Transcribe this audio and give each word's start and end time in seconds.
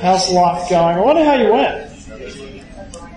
How's 0.00 0.30
life 0.30 0.70
going? 0.70 0.96
I 0.96 1.00
wonder 1.00 1.24
how 1.24 1.34
you 1.34 1.52
went. 1.52 1.90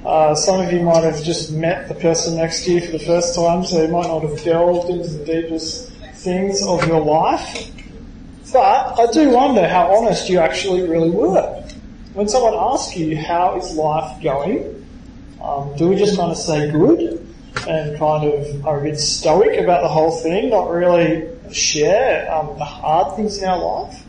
Uh, 0.04 0.34
some 0.34 0.62
of 0.62 0.74
you 0.74 0.82
might 0.82 1.04
have 1.04 1.24
just 1.24 1.52
met 1.52 1.88
the 1.88 1.94
person 1.94 2.38
next 2.38 2.66
to 2.66 2.74
you 2.74 2.82
for 2.82 2.94
the 2.94 3.06
first 3.06 3.36
time, 3.36 3.64
so 3.64 3.84
you 3.84 3.88
might 3.90 4.08
not 4.08 4.24
have 4.24 4.44
delved 4.44 4.90
into 4.90 5.08
the 5.08 5.24
deepest 5.24 5.92
things 6.16 6.66
of 6.66 6.88
your 6.88 7.00
life. 7.00 7.70
But 8.52 9.00
I 9.00 9.12
do 9.12 9.30
wonder 9.30 9.68
how 9.68 9.96
honest 9.96 10.28
you 10.28 10.40
actually 10.40 10.82
really 10.90 11.12
were. 11.12 11.64
When 12.14 12.28
someone 12.28 12.56
asks 12.56 12.98
you, 12.98 13.16
how 13.16 13.58
is 13.58 13.76
life 13.76 14.20
going? 14.24 14.84
Um, 15.40 15.76
do 15.78 15.88
we 15.88 15.98
just 15.98 16.18
kind 16.18 16.32
of 16.32 16.38
say 16.38 16.72
good 16.72 17.28
and 17.68 18.00
kind 18.00 18.28
of 18.28 18.66
are 18.66 18.80
a 18.80 18.84
bit 18.84 19.00
stoic 19.00 19.60
about 19.60 19.84
the 19.84 19.88
whole 19.88 20.20
thing, 20.20 20.50
not 20.50 20.72
really 20.72 21.30
share 21.54 22.34
um, 22.34 22.58
the 22.58 22.66
hard 22.66 23.16
things 23.16 23.38
in 23.38 23.48
our 23.48 23.60
life? 23.60 24.04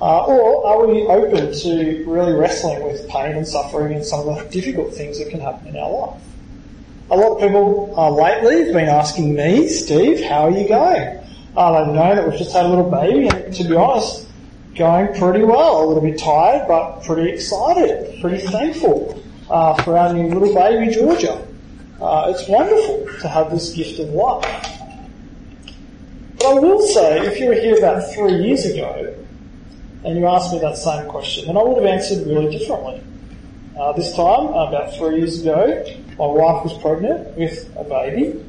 Uh, 0.00 0.24
or 0.24 0.66
are 0.66 0.86
we 0.86 1.02
open 1.06 1.52
to 1.52 2.04
really 2.06 2.32
wrestling 2.32 2.82
with 2.84 3.08
pain 3.08 3.34
and 3.34 3.48
suffering 3.48 3.94
and 3.94 4.04
some 4.04 4.28
of 4.28 4.36
the 4.36 4.44
difficult 4.50 4.92
things 4.92 5.18
that 5.18 5.30
can 5.30 5.40
happen 5.40 5.68
in 5.68 5.76
our 5.76 5.90
life? 5.90 6.22
A 7.08 7.16
lot 7.16 7.36
of 7.36 7.40
people 7.40 7.94
uh, 7.96 8.10
lately 8.10 8.64
have 8.64 8.74
been 8.74 8.88
asking 8.88 9.34
me, 9.34 9.68
Steve, 9.68 10.22
how 10.24 10.48
are 10.48 10.50
you 10.50 10.68
going? 10.68 11.18
Uh, 11.56 11.84
they 11.84 11.92
know 11.92 12.14
that 12.14 12.28
we've 12.28 12.38
just 12.38 12.52
had 12.52 12.66
a 12.66 12.68
little 12.68 12.90
baby, 12.90 13.28
and 13.28 13.54
to 13.54 13.64
be 13.64 13.74
honest, 13.74 14.26
going 14.74 15.18
pretty 15.18 15.44
well. 15.44 15.84
A 15.84 15.86
little 15.86 16.02
bit 16.02 16.18
tired, 16.18 16.68
but 16.68 17.02
pretty 17.04 17.30
excited, 17.30 18.20
pretty 18.20 18.46
thankful 18.46 19.22
uh, 19.48 19.82
for 19.82 19.96
our 19.96 20.12
new 20.12 20.28
little 20.28 20.54
baby 20.54 20.92
Georgia. 20.92 21.46
Uh, 22.00 22.34
it's 22.34 22.46
wonderful 22.48 23.06
to 23.20 23.28
have 23.28 23.50
this 23.50 23.72
gift 23.72 23.98
of 23.98 24.10
life. 24.10 24.44
But 26.38 26.46
I 26.46 26.54
will 26.54 26.82
say, 26.82 27.26
if 27.26 27.40
you 27.40 27.46
were 27.46 27.54
here 27.54 27.78
about 27.78 28.12
three 28.12 28.34
years 28.44 28.66
ago, 28.66 29.14
and 30.06 30.16
you 30.16 30.26
asked 30.28 30.52
me 30.52 30.60
that 30.60 30.78
same 30.78 31.08
question, 31.08 31.46
then 31.46 31.56
I 31.56 31.62
would 31.64 31.82
have 31.82 31.92
answered 31.92 32.28
really 32.28 32.56
differently. 32.56 33.02
Uh, 33.76 33.92
this 33.92 34.14
time, 34.14 34.46
about 34.46 34.94
three 34.94 35.18
years 35.18 35.42
ago, 35.42 35.84
my 36.16 36.26
wife 36.26 36.64
was 36.64 36.78
pregnant 36.80 37.36
with 37.36 37.68
a 37.76 37.82
baby, 37.82 38.40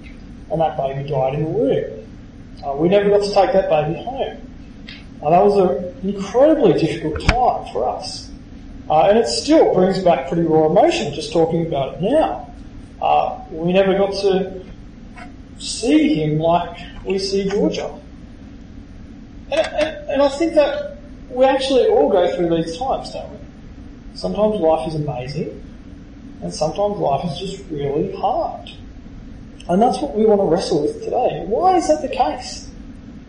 and 0.51 0.61
that 0.61 0.77
baby 0.77 1.09
died 1.09 1.33
in 1.33 1.45
the 1.45 1.49
womb. 1.49 2.63
Uh, 2.63 2.75
we 2.75 2.87
never 2.89 3.09
got 3.09 3.23
to 3.23 3.33
take 3.33 3.53
that 3.53 3.69
baby 3.69 3.99
home. 4.03 4.37
Uh, 5.23 5.29
that 5.31 5.43
was 5.43 5.57
an 5.57 6.07
incredibly 6.07 6.79
difficult 6.79 7.27
time 7.27 7.73
for 7.73 7.89
us. 7.89 8.29
Uh, 8.87 9.07
and 9.09 9.17
it 9.17 9.27
still 9.27 9.73
brings 9.73 9.97
back 10.03 10.27
pretty 10.27 10.43
raw 10.43 10.67
emotion 10.67 11.11
just 11.11 11.33
talking 11.33 11.65
about 11.65 11.95
it 11.95 12.01
now. 12.03 12.53
Uh, 13.01 13.43
we 13.49 13.73
never 13.73 13.97
got 13.97 14.11
to 14.11 14.63
see 15.57 16.13
him 16.13 16.37
like 16.37 16.77
we 17.03 17.17
see 17.17 17.49
Georgia. 17.49 17.99
And, 19.51 19.67
and, 19.67 20.09
and 20.11 20.21
I 20.21 20.29
think 20.29 20.53
that 20.53 20.96
we 21.29 21.45
actually 21.45 21.87
all 21.87 22.09
go 22.09 22.35
through 22.35 22.49
these 22.55 22.77
times, 22.77 23.11
don't 23.11 23.29
we? 23.31 23.37
Sometimes 24.15 24.59
life 24.59 24.87
is 24.87 24.95
amazing, 24.95 25.63
and 26.41 26.53
sometimes 26.53 26.97
life 26.97 27.25
is 27.31 27.39
just 27.39 27.69
really 27.69 28.15
hard. 28.15 28.69
And 29.69 29.81
that's 29.81 29.99
what 30.01 30.15
we 30.15 30.25
want 30.25 30.39
to 30.41 30.45
wrestle 30.45 30.83
with 30.83 31.03
today. 31.03 31.43
Why 31.45 31.75
is 31.75 31.87
that 31.89 32.01
the 32.01 32.07
case? 32.07 32.69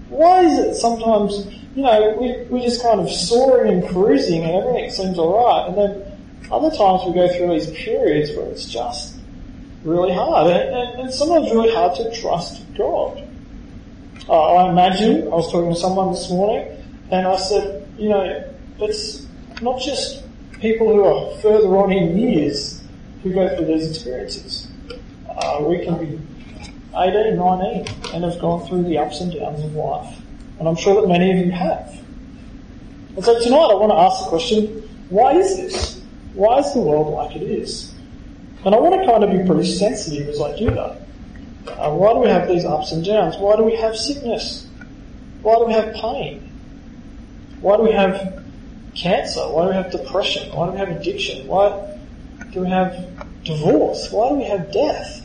Why 0.09 0.43
is 0.43 0.59
it 0.59 0.75
sometimes, 0.75 1.47
you 1.75 1.83
know, 1.83 2.17
we, 2.19 2.45
we're 2.49 2.63
just 2.65 2.81
kind 2.83 3.01
of 3.01 3.11
soaring 3.11 3.73
and 3.73 3.89
cruising 3.89 4.45
and 4.45 4.55
everything 4.55 4.91
seems 4.91 5.19
alright, 5.19 5.69
and 5.69 5.77
then 5.77 6.19
other 6.51 6.75
times 6.75 7.03
we 7.07 7.13
go 7.13 7.29
through 7.37 7.51
these 7.59 7.71
periods 7.73 8.31
where 8.37 8.47
it's 8.47 8.65
just 8.65 9.17
really 9.85 10.13
hard, 10.13 10.51
and, 10.51 10.75
and, 10.75 11.01
and 11.01 11.13
sometimes 11.13 11.51
really 11.51 11.75
hard 11.75 11.95
to 11.97 12.21
trust 12.21 12.63
God. 12.75 13.23
Uh, 14.29 14.55
I 14.55 14.71
imagine, 14.71 15.25
I 15.25 15.31
was 15.31 15.51
talking 15.51 15.75
to 15.75 15.79
someone 15.79 16.13
this 16.13 16.31
morning, 16.31 16.83
and 17.11 17.27
I 17.27 17.37
said, 17.37 17.78
you 17.99 18.09
know, 18.09 18.55
it's 18.81 19.27
not 19.61 19.81
just 19.81 20.25
people 20.61 20.87
who 20.87 21.05
are 21.05 21.37
further 21.39 21.69
on 21.77 21.93
in 21.93 22.17
years 22.17 22.83
who 23.23 23.33
go 23.33 23.55
through 23.57 23.67
these 23.67 23.91
experiences. 23.91 24.69
Uh, 25.29 25.59
we 25.63 25.85
can 25.85 25.99
be 25.99 26.21
18, 26.97 27.37
19 27.37 27.87
and 28.15 28.25
have 28.25 28.41
gone 28.41 28.67
through 28.67 28.85
the 28.85 28.99
ups 28.99 29.21
and 29.21 29.33
downs 29.33 29.63
of 29.65 29.75
life. 29.75 30.17
And 30.59 30.69
I'm 30.69 30.77
sure 30.77 31.01
that 31.01 31.09
many 31.09 31.33
of 31.33 31.47
you 31.47 31.53
have. 31.53 32.01
And 33.17 33.25
so 33.25 33.41
tonight 33.43 33.69
I 33.71 33.75
want 33.75 33.93
to 33.93 33.99
ask 33.99 34.25
the 34.25 34.31
question, 34.31 34.89
why 35.11 35.33
is 35.35 35.57
this? 35.57 36.01
Why 36.35 36.59
is 36.59 36.73
the 36.73 36.81
world 36.81 37.13
like 37.13 37.35
it 37.37 37.43
is? 37.43 37.93
And 38.65 38.75
I 38.75 38.79
want 38.79 39.01
to 39.01 39.07
kind 39.07 39.25
of 39.25 39.31
be 39.31 39.45
pretty 39.45 39.69
sensitive 39.69 40.29
as 40.29 40.41
I 40.41 40.57
do 40.57 40.71
that. 40.71 41.03
Uh, 41.79 41.95
why 41.95 42.13
do 42.13 42.21
we 42.21 42.29
have 42.29 42.49
these 42.49 42.65
ups 42.65 42.93
and 42.93 43.05
downs? 43.05 43.37
Why 43.39 43.57
do 43.57 43.63
we 43.63 43.77
have 43.77 43.97
sickness? 43.97 44.67
Why 45.43 45.57
do 45.57 45.67
we 45.67 45.73
have 45.73 45.95
pain? 45.95 46.48
Why 47.61 47.77
do 47.77 47.83
we 47.83 47.93
have 47.93 48.45
cancer? 48.95 49.41
Why 49.41 49.65
do 49.65 49.69
we 49.71 49.75
have 49.75 49.91
depression? 49.91 50.55
Why 50.55 50.67
do 50.67 50.73
we 50.73 50.79
have 50.79 50.89
addiction? 50.89 51.47
Why 51.47 51.99
do 52.53 52.61
we 52.61 52.69
have 52.69 53.45
divorce? 53.45 54.11
Why 54.11 54.29
do 54.31 54.35
we 54.37 54.45
have 54.45 54.73
death? 54.73 55.25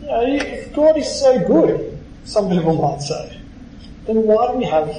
You 0.00 0.06
know, 0.06 0.22
if 0.26 0.72
God 0.74 0.96
is 0.96 1.20
so 1.20 1.38
good, 1.46 1.98
some 2.24 2.48
people 2.48 2.74
might 2.74 3.00
say, 3.00 3.38
then 4.06 4.22
why 4.22 4.50
do 4.50 4.58
we 4.58 4.64
have 4.64 4.94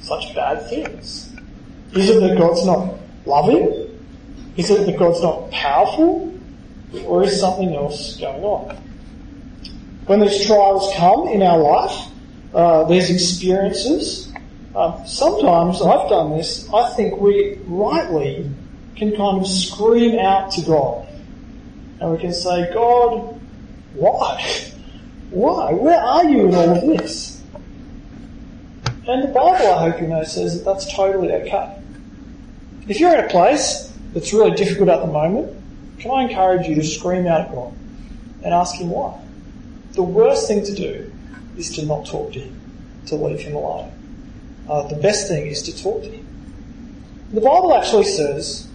such 0.00 0.34
bad 0.34 0.68
things? 0.68 1.32
Is 1.92 2.10
it 2.10 2.20
that 2.20 2.38
God's 2.38 2.64
not 2.66 2.98
loving? 3.26 3.88
Is 4.56 4.70
it 4.70 4.86
that 4.86 4.98
God's 4.98 5.22
not 5.22 5.50
powerful? 5.50 6.32
Or 7.04 7.22
is 7.22 7.38
something 7.40 7.74
else 7.74 8.16
going 8.16 8.42
on? 8.42 8.76
When 10.06 10.20
these 10.20 10.46
trials 10.46 10.92
come 10.96 11.28
in 11.28 11.42
our 11.42 11.58
life, 11.58 12.08
uh, 12.54 12.84
these 12.84 13.10
experiences, 13.10 14.31
um, 14.74 15.06
sometimes 15.06 15.82
I've 15.82 16.08
done 16.08 16.30
this. 16.30 16.68
I 16.72 16.90
think 16.94 17.20
we 17.20 17.58
rightly 17.66 18.50
can 18.96 19.14
kind 19.14 19.40
of 19.40 19.46
scream 19.46 20.18
out 20.18 20.50
to 20.52 20.62
God, 20.62 21.06
and 22.00 22.12
we 22.12 22.18
can 22.18 22.32
say, 22.32 22.72
"God, 22.72 23.38
why? 23.94 24.68
Why? 25.30 25.72
Where 25.72 25.98
are 25.98 26.24
you 26.26 26.46
in 26.46 26.54
all 26.54 26.76
of 26.76 26.82
this?" 26.82 27.42
And 29.08 29.22
the 29.22 29.28
Bible, 29.28 29.66
I 29.66 29.90
hope 29.90 30.00
you 30.00 30.06
know, 30.06 30.22
says 30.24 30.58
that 30.58 30.64
that's 30.64 30.94
totally 30.94 31.32
okay. 31.32 31.74
If 32.86 33.00
you're 33.00 33.14
in 33.14 33.24
a 33.24 33.28
place 33.28 33.90
that's 34.12 34.32
really 34.34 34.50
difficult 34.50 34.90
at 34.90 35.00
the 35.00 35.06
moment, 35.06 35.56
can 35.98 36.10
I 36.10 36.24
encourage 36.24 36.66
you 36.66 36.74
to 36.74 36.84
scream 36.84 37.26
out 37.26 37.40
at 37.40 37.50
God 37.50 37.72
and 38.44 38.52
ask 38.52 38.74
Him 38.74 38.90
why? 38.90 39.18
The 39.92 40.02
worst 40.02 40.48
thing 40.48 40.64
to 40.64 40.74
do 40.74 41.10
is 41.56 41.74
to 41.76 41.86
not 41.86 42.04
talk 42.04 42.34
to 42.34 42.40
Him, 42.40 42.60
to 43.06 43.16
leave 43.16 43.40
Him 43.40 43.54
alone 43.56 43.90
uh, 44.68 44.86
the 44.88 44.96
best 44.96 45.28
thing 45.28 45.46
is 45.46 45.62
to 45.62 45.82
talk 45.82 46.02
to 46.02 46.10
Him. 46.10 46.26
The 47.32 47.40
Bible 47.40 47.74
actually 47.74 48.04
says 48.04 48.68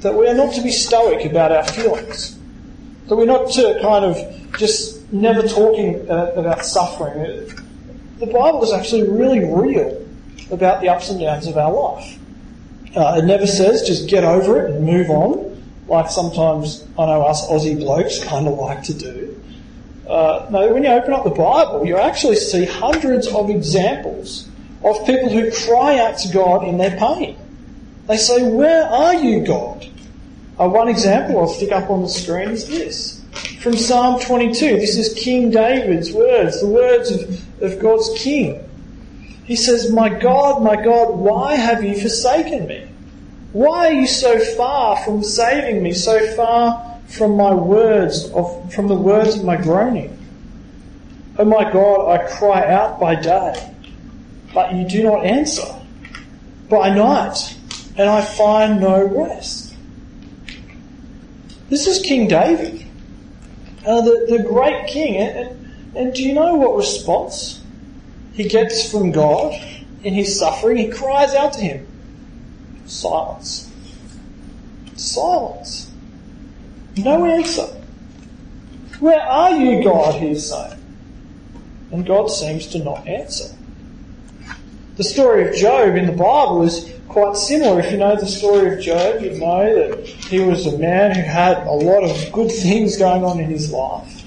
that 0.00 0.14
we 0.14 0.28
are 0.28 0.34
not 0.34 0.54
to 0.54 0.62
be 0.62 0.70
stoic 0.70 1.24
about 1.24 1.52
our 1.52 1.64
feelings, 1.64 2.38
that 3.08 3.16
we're 3.16 3.24
not 3.24 3.50
to 3.52 3.78
kind 3.80 4.04
of 4.04 4.52
just 4.58 5.10
never 5.12 5.46
talking 5.46 6.08
uh, 6.10 6.32
about 6.36 6.64
suffering. 6.64 7.50
The 8.18 8.26
Bible 8.26 8.62
is 8.62 8.72
actually 8.72 9.08
really 9.08 9.40
real 9.40 10.06
about 10.50 10.80
the 10.80 10.88
ups 10.88 11.10
and 11.10 11.20
downs 11.20 11.46
of 11.46 11.56
our 11.56 11.72
life. 11.72 12.18
Uh, 12.94 13.16
it 13.18 13.24
never 13.24 13.46
says 13.46 13.82
just 13.82 14.08
get 14.08 14.22
over 14.22 14.64
it 14.64 14.70
and 14.70 14.86
move 14.86 15.10
on, 15.10 15.62
like 15.88 16.10
sometimes 16.10 16.86
I 16.98 17.06
know 17.06 17.22
us 17.22 17.46
Aussie 17.48 17.78
blokes 17.78 18.22
kind 18.22 18.46
of 18.46 18.54
like 18.54 18.82
to 18.84 18.94
do. 18.94 19.40
Uh, 20.08 20.46
no, 20.50 20.72
when 20.72 20.84
you 20.84 20.90
open 20.90 21.12
up 21.12 21.24
the 21.24 21.30
Bible, 21.30 21.86
you 21.86 21.96
actually 21.96 22.36
see 22.36 22.66
hundreds 22.66 23.26
of 23.28 23.48
examples 23.48 24.48
of 24.84 25.06
people 25.06 25.30
who 25.30 25.50
cry 25.50 25.98
out 25.98 26.18
to 26.18 26.32
God 26.32 26.68
in 26.68 26.76
their 26.76 26.96
pain. 26.96 27.36
They 28.06 28.18
say, 28.18 28.42
Where 28.42 28.84
are 28.84 29.14
you, 29.14 29.44
God? 29.44 29.88
Uh, 30.58 30.68
one 30.68 30.88
example 30.88 31.40
I'll 31.40 31.48
stick 31.48 31.72
up 31.72 31.90
on 31.90 32.02
the 32.02 32.08
screen 32.08 32.50
is 32.50 32.68
this. 32.68 33.22
From 33.60 33.76
Psalm 33.76 34.20
22, 34.20 34.76
this 34.76 34.96
is 34.96 35.14
King 35.14 35.50
David's 35.50 36.12
words, 36.12 36.60
the 36.60 36.68
words 36.68 37.10
of, 37.10 37.62
of 37.62 37.80
God's 37.80 38.10
King. 38.16 38.60
He 39.44 39.56
says, 39.56 39.90
My 39.90 40.10
God, 40.10 40.62
my 40.62 40.76
God, 40.76 41.16
why 41.16 41.54
have 41.54 41.82
you 41.82 41.98
forsaken 41.98 42.66
me? 42.66 42.86
Why 43.52 43.88
are 43.88 43.92
you 43.92 44.06
so 44.06 44.38
far 44.38 44.96
from 45.04 45.22
saving 45.22 45.82
me, 45.82 45.92
so 45.92 46.34
far 46.34 47.00
from 47.08 47.36
my 47.36 47.54
words, 47.54 48.30
of, 48.32 48.72
from 48.72 48.88
the 48.88 48.94
words 48.94 49.36
of 49.36 49.44
my 49.44 49.56
groaning? 49.56 50.10
Oh 51.38 51.44
my 51.44 51.70
God, 51.72 52.10
I 52.10 52.30
cry 52.36 52.70
out 52.70 53.00
by 53.00 53.14
day 53.14 53.73
but 54.54 54.72
you 54.72 54.88
do 54.88 55.02
not 55.02 55.26
answer. 55.26 55.66
By 56.70 56.94
night, 56.94 57.56
and 57.98 58.08
I 58.08 58.22
find 58.22 58.80
no 58.80 59.04
rest. 59.04 59.74
This 61.68 61.86
is 61.86 62.00
King 62.00 62.28
David, 62.28 62.86
uh, 63.84 64.00
the, 64.00 64.26
the 64.28 64.42
great 64.42 64.86
king. 64.86 65.16
And, 65.16 65.96
and, 65.96 66.14
do 66.14 66.22
you 66.22 66.32
know 66.32 66.54
what 66.54 66.76
response 66.76 67.60
he 68.32 68.44
gets 68.48 68.90
from 68.90 69.12
God 69.12 69.54
in 70.02 70.14
his 70.14 70.38
suffering? 70.38 70.76
He 70.76 70.88
cries 70.88 71.34
out 71.34 71.52
to 71.54 71.60
him 71.60 71.86
silence. 72.86 73.70
Silence. 74.96 75.90
No 76.96 77.24
answer. 77.24 77.66
Where 79.00 79.20
are 79.20 79.50
you, 79.50 79.82
God? 79.82 80.20
He's 80.20 80.50
saying. 80.50 80.80
And 81.90 82.06
God 82.06 82.28
seems 82.28 82.66
to 82.68 82.78
not 82.78 83.06
answer. 83.06 83.54
The 84.96 85.02
story 85.02 85.48
of 85.48 85.56
Job 85.56 85.96
in 85.96 86.06
the 86.06 86.12
Bible 86.12 86.62
is 86.62 86.88
quite 87.08 87.36
similar. 87.36 87.80
If 87.80 87.90
you 87.90 87.98
know 87.98 88.14
the 88.14 88.26
story 88.26 88.74
of 88.74 88.80
Job, 88.80 89.22
you 89.22 89.32
know 89.40 89.88
that 89.88 90.06
he 90.06 90.38
was 90.38 90.66
a 90.66 90.78
man 90.78 91.16
who 91.16 91.22
had 91.22 91.66
a 91.66 91.72
lot 91.72 92.04
of 92.04 92.32
good 92.32 92.48
things 92.48 92.96
going 92.96 93.24
on 93.24 93.40
in 93.40 93.50
his 93.50 93.72
life. 93.72 94.22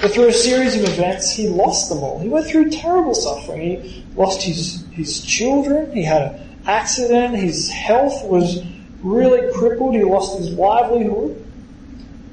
But 0.00 0.12
through 0.12 0.28
a 0.28 0.32
series 0.32 0.76
of 0.76 0.84
events, 0.84 1.32
he 1.32 1.48
lost 1.48 1.88
them 1.88 2.04
all. 2.04 2.20
He 2.20 2.28
went 2.28 2.46
through 2.46 2.70
terrible 2.70 3.16
suffering. 3.16 3.82
He 3.82 4.04
lost 4.14 4.42
his, 4.42 4.84
his 4.92 5.22
children, 5.22 5.90
he 5.92 6.04
had 6.04 6.22
an 6.22 6.60
accident, 6.68 7.34
his 7.34 7.68
health 7.68 8.24
was 8.26 8.62
really 9.02 9.52
crippled, 9.54 9.96
he 9.96 10.04
lost 10.04 10.38
his 10.38 10.50
livelihood. 10.50 11.44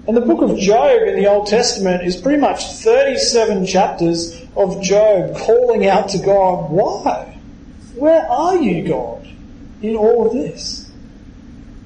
And 0.08 0.16
the 0.16 0.22
book 0.22 0.44
of 0.44 0.60
Job 0.60 1.08
in 1.08 1.16
the 1.16 1.26
Old 1.26 1.48
Testament 1.48 2.04
is 2.04 2.18
pretty 2.18 2.40
much 2.40 2.66
37 2.66 3.66
chapters 3.66 4.40
of 4.56 4.80
Job 4.84 5.36
calling 5.38 5.88
out 5.88 6.10
to 6.10 6.20
God, 6.20 6.70
Why? 6.70 7.33
Where 8.04 8.30
are 8.30 8.58
you, 8.58 8.86
God, 8.86 9.26
in 9.82 9.96
all 9.96 10.28
of 10.28 10.34
this? 10.34 10.92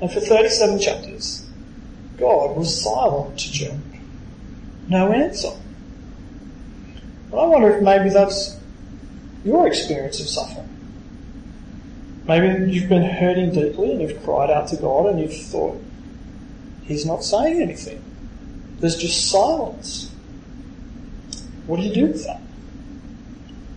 And 0.02 0.12
for 0.12 0.20
37 0.20 0.80
chapters, 0.80 1.46
God 2.18 2.58
was 2.58 2.82
silent 2.82 3.38
to 3.38 3.52
Job. 3.52 3.80
No 4.88 5.12
answer. 5.12 5.52
But 7.30 7.38
I 7.38 7.46
wonder 7.46 7.70
if 7.70 7.84
maybe 7.84 8.10
that's 8.10 8.58
your 9.46 9.68
experience 9.68 10.20
of 10.20 10.28
suffering. 10.28 10.68
Maybe 12.28 12.74
you've 12.74 12.90
been 12.90 13.04
hurting 13.04 13.52
deeply 13.52 13.92
and 13.92 14.02
you've 14.02 14.24
cried 14.24 14.50
out 14.50 14.70
to 14.70 14.78
God 14.78 15.12
and 15.12 15.20
you've 15.20 15.38
thought, 15.38 15.80
He's 16.86 17.06
not 17.06 17.24
saying 17.24 17.62
anything. 17.62 18.04
There's 18.80 18.98
just 18.98 19.30
silence. 19.30 20.12
What 21.68 21.78
do 21.78 21.84
you 21.84 21.94
do 21.94 22.08
with 22.08 22.26
that? 22.26 22.42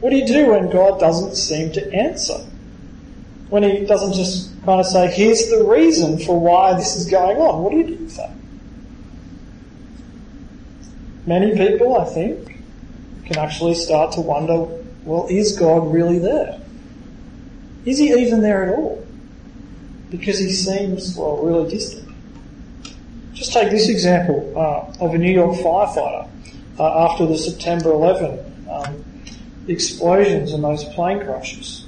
What 0.00 0.11
do 0.11 0.17
you 0.17 0.26
do 0.26 0.50
when 0.50 0.70
God 0.70 0.99
doesn't 0.99 1.37
seem 1.37 1.73
to 1.73 1.93
answer? 1.93 2.38
When 3.50 3.62
He 3.62 3.85
doesn't 3.85 4.14
just 4.14 4.50
kind 4.64 4.81
of 4.81 4.87
say, 4.87 5.11
here's 5.11 5.49
the 5.49 5.64
reason 5.64 6.19
for 6.19 6.41
why 6.41 6.75
this 6.75 6.97
is 6.97 7.11
going 7.11 7.37
on. 7.37 7.62
What 7.62 7.70
do 7.70 7.79
you 7.79 7.85
do 7.85 8.05
with 8.05 8.17
that? 8.17 8.32
Many 11.26 11.56
people, 11.56 11.97
I 11.97 12.05
think, 12.06 12.58
can 13.26 13.38
actually 13.38 13.75
start 13.75 14.12
to 14.12 14.20
wonder, 14.20 14.67
well, 15.05 15.26
is 15.29 15.56
God 15.58 15.93
really 15.93 16.19
there? 16.19 16.61
Is 17.85 17.99
he 17.99 18.12
even 18.12 18.43
there 18.43 18.64
at 18.64 18.79
all? 18.79 19.06
Because 20.11 20.38
he 20.38 20.50
seems, 20.50 21.17
well, 21.17 21.37
really 21.38 21.70
distant. 21.70 22.08
Just 23.32 23.52
take 23.52 23.70
this 23.70 23.88
example 23.88 24.52
uh, 24.56 25.05
of 25.05 25.14
a 25.14 25.19
New 25.19 25.32
York 25.32 25.56
firefighter 25.56 26.29
uh, 26.79 27.08
after 27.08 27.26
the 27.26 27.38
September 27.38 27.91
11 27.93 28.69
um, 28.70 29.05
explosions 29.70 30.52
and 30.52 30.64
those 30.64 30.84
plane 30.84 31.20
crashes. 31.20 31.87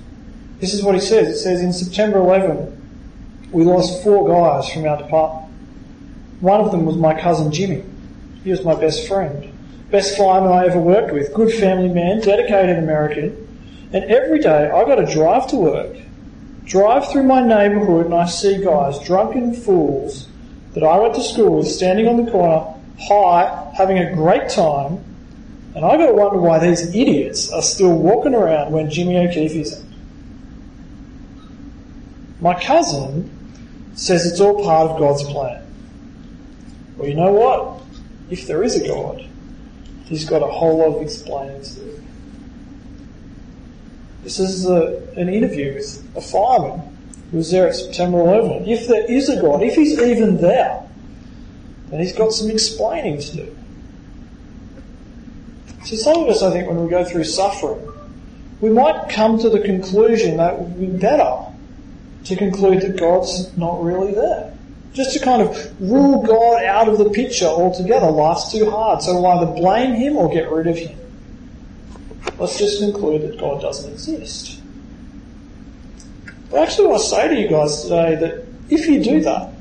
This 0.60 0.74
is 0.74 0.82
what 0.82 0.94
he 0.94 1.00
says. 1.00 1.28
It 1.28 1.38
says, 1.38 1.60
in 1.60 1.72
September 1.72 2.18
11, 2.18 3.48
we 3.50 3.64
lost 3.64 4.02
four 4.02 4.28
guys 4.28 4.72
from 4.72 4.86
our 4.86 4.96
department. 4.96 5.52
One 6.40 6.60
of 6.60 6.70
them 6.70 6.86
was 6.86 6.96
my 6.96 7.20
cousin 7.20 7.52
Jimmy. 7.52 7.84
He 8.44 8.50
was 8.50 8.64
my 8.64 8.74
best 8.74 9.06
friend. 9.06 9.52
Best 9.90 10.16
fireman 10.16 10.52
I 10.52 10.66
ever 10.66 10.80
worked 10.80 11.12
with. 11.12 11.34
Good 11.34 11.52
family 11.52 11.88
man, 11.88 12.20
dedicated 12.20 12.78
American. 12.78 13.36
And 13.92 14.04
every 14.04 14.38
day 14.38 14.70
I 14.70 14.84
got 14.84 14.96
to 14.96 15.12
drive 15.12 15.48
to 15.48 15.56
work, 15.56 15.96
drive 16.64 17.10
through 17.10 17.24
my 17.24 17.44
neighbourhood, 17.44 18.06
and 18.06 18.14
I 18.14 18.26
see 18.26 18.64
guys, 18.64 18.98
drunken 19.00 19.54
fools, 19.54 20.28
that 20.74 20.82
I 20.82 20.98
went 20.98 21.14
to 21.16 21.22
school 21.22 21.58
with, 21.58 21.68
standing 21.68 22.08
on 22.08 22.24
the 22.24 22.30
corner, 22.30 22.74
high, 22.98 23.72
having 23.76 23.98
a 23.98 24.14
great 24.14 24.48
time. 24.48 25.04
And 25.74 25.84
I 25.84 25.96
got 25.96 26.06
to 26.06 26.12
wonder 26.12 26.38
why 26.38 26.58
these 26.58 26.94
idiots 26.94 27.50
are 27.50 27.62
still 27.62 27.96
walking 27.96 28.34
around 28.34 28.72
when 28.72 28.90
Jimmy 28.90 29.16
O'Keefe 29.18 29.56
isn't. 29.56 29.92
My 32.40 32.60
cousin 32.60 33.30
says 33.94 34.26
it's 34.26 34.40
all 34.40 34.62
part 34.62 34.90
of 34.90 34.98
God's 34.98 35.22
plan. 35.22 35.64
Well, 36.96 37.08
you 37.08 37.14
know 37.14 37.32
what? 37.32 37.80
If 38.30 38.46
there 38.46 38.62
is 38.62 38.76
a 38.76 38.86
God, 38.86 39.26
he's 40.04 40.28
got 40.28 40.42
a 40.42 40.46
whole 40.46 40.78
lot 40.78 40.96
of 40.96 41.02
explaining 41.02 41.62
to 41.62 41.74
do. 41.74 42.04
This 44.24 44.38
is 44.38 44.66
a, 44.66 45.02
an 45.16 45.28
interview 45.28 45.74
with 45.74 46.16
a 46.16 46.20
fireman 46.20 46.96
who 47.30 47.38
was 47.38 47.50
there 47.50 47.68
at 47.68 47.74
September 47.74 48.20
11. 48.20 48.68
If 48.68 48.88
there 48.88 49.10
is 49.10 49.28
a 49.28 49.40
God, 49.40 49.62
if 49.62 49.74
he's 49.74 49.98
even 49.98 50.36
there, 50.38 50.82
then 51.88 52.00
he's 52.00 52.14
got 52.14 52.32
some 52.32 52.50
explaining 52.50 53.20
to 53.20 53.36
do. 53.36 53.56
See, 55.84 55.96
some 55.96 56.16
of 56.22 56.28
us, 56.28 56.42
I 56.42 56.50
think, 56.50 56.68
when 56.68 56.82
we 56.82 56.88
go 56.88 57.04
through 57.04 57.24
suffering, 57.24 57.86
we 58.60 58.70
might 58.70 59.08
come 59.08 59.38
to 59.38 59.50
the 59.50 59.60
conclusion 59.60 60.36
that 60.36 60.54
it 60.54 60.60
would 60.60 60.80
be 60.80 60.86
better 60.86 61.46
to 62.24 62.36
conclude 62.36 62.82
that 62.82 62.98
God's 62.98 63.56
not 63.56 63.82
really 63.82 64.14
there. 64.14 64.56
Just 64.92 65.14
to 65.14 65.24
kind 65.24 65.42
of 65.42 65.80
rule 65.80 66.22
God 66.22 66.64
out 66.64 66.88
of 66.88 66.98
the 66.98 67.10
picture 67.10 67.46
altogether. 67.46 68.10
Life's 68.10 68.52
too 68.52 68.70
hard, 68.70 69.02
so 69.02 69.14
we'll 69.14 69.26
either 69.26 69.52
blame 69.52 69.94
Him 69.94 70.16
or 70.16 70.32
get 70.32 70.50
rid 70.50 70.66
of 70.68 70.76
Him. 70.76 70.96
Let's 72.38 72.58
just 72.58 72.80
conclude 72.80 73.22
that 73.22 73.40
God 73.40 73.60
doesn't 73.60 73.90
exist. 73.90 74.60
But 76.50 76.60
I 76.60 76.62
actually 76.62 76.88
want 76.88 77.02
to 77.02 77.08
say 77.08 77.28
to 77.28 77.40
you 77.40 77.48
guys 77.48 77.82
today 77.82 78.14
that 78.16 78.46
if 78.70 78.86
you 78.86 79.02
do 79.02 79.20
that, 79.22 79.52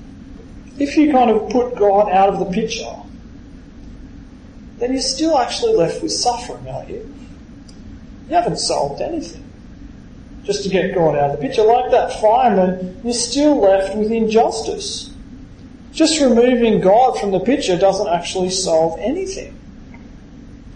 if 0.78 0.98
you 0.98 1.12
kind 1.12 1.32
of 1.32 1.50
put 1.50 1.76
God 1.76 2.12
out 2.12 2.30
of 2.30 2.40
the 2.40 2.46
picture, 2.46 2.94
then 4.82 4.92
you're 4.92 5.02
still 5.02 5.38
actually 5.38 5.76
left 5.76 6.02
with 6.02 6.12
suffering, 6.12 6.68
aren't 6.68 6.90
you? 6.90 7.16
You 8.28 8.36
haven't 8.36 8.58
solved 8.58 9.00
anything. 9.00 9.48
Just 10.44 10.64
to 10.64 10.70
get 10.70 10.96
God 10.96 11.16
out 11.16 11.30
of 11.30 11.40
the 11.40 11.48
picture. 11.48 11.62
Like 11.62 11.92
that 11.92 12.20
fireman, 12.20 13.00
you're 13.04 13.14
still 13.14 13.62
left 13.62 13.96
with 13.96 14.12
injustice. 14.12 15.14
Just 15.92 16.20
removing 16.20 16.82
God 16.82 17.20
from 17.20 17.30
the 17.32 17.40
picture 17.40 17.78
doesn't 17.78 18.08
actually 18.08 18.50
solve 18.50 18.98
anything. 19.00 19.56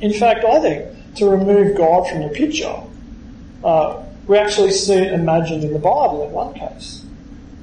In 0.01 0.13
fact, 0.13 0.45
I 0.45 0.59
think 0.59 1.15
to 1.15 1.27
remove 1.27 1.75
God 1.75 2.07
from 2.07 2.21
the 2.21 2.29
picture, 2.29 2.79
uh, 3.63 4.03
we 4.27 4.37
actually 4.37 4.71
see 4.71 4.93
it 4.93 5.13
imagined 5.13 5.63
in 5.63 5.73
the 5.73 5.79
Bible 5.79 6.27
in 6.27 6.31
one 6.31 6.53
case. 6.53 7.03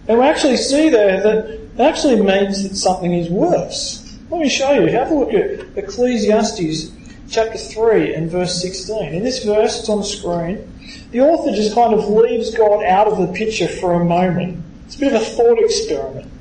And 0.09 0.19
we 0.19 0.25
actually 0.25 0.57
see 0.57 0.89
there 0.89 1.23
that 1.23 1.45
it 1.51 1.81
actually 1.81 2.21
means 2.21 2.69
that 2.69 2.75
something 2.77 3.13
is 3.13 3.29
worse. 3.29 4.02
Let 4.33 4.41
me 4.41 4.49
show 4.49 4.73
you. 4.73 4.87
Have 4.87 5.11
a 5.11 5.15
look 5.15 5.35
at 5.35 5.77
Ecclesiastes 5.77 6.91
chapter 7.29 7.59
3 7.59 8.15
and 8.15 8.31
verse 8.31 8.63
16. 8.63 9.13
In 9.13 9.23
this 9.23 9.45
verse, 9.45 9.81
it's 9.81 9.91
on 9.91 9.99
the 9.99 10.05
screen, 10.05 10.73
the 11.11 11.21
author 11.21 11.55
just 11.55 11.75
kind 11.75 11.93
of 11.93 12.09
leaves 12.09 12.51
God 12.55 12.83
out 12.83 13.09
of 13.09 13.19
the 13.19 13.27
picture 13.35 13.69
for 13.69 13.93
a 13.93 14.05
moment. 14.07 14.65
It's 14.87 14.97
a 14.97 15.01
bit 15.01 15.13
of 15.13 15.21
a 15.21 15.25
thought 15.27 15.59
experiment. 15.59 16.33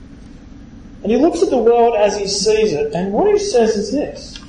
And 1.03 1.11
he 1.11 1.17
looks 1.17 1.43
at 1.43 1.49
the 1.49 1.57
world 1.57 1.95
as 1.97 2.17
he 2.17 2.27
sees 2.27 2.71
it, 2.71 2.93
and 2.93 3.11
what 3.11 3.29
he 3.29 3.37
says 3.37 3.75
is 3.75 3.91
this 3.91 4.39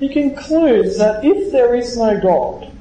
he 0.00 0.08
concludes 0.08 0.96
that 0.96 1.22
if 1.22 1.52
there 1.52 1.74
is 1.74 1.94
no 1.94 2.18
God, 2.18 2.72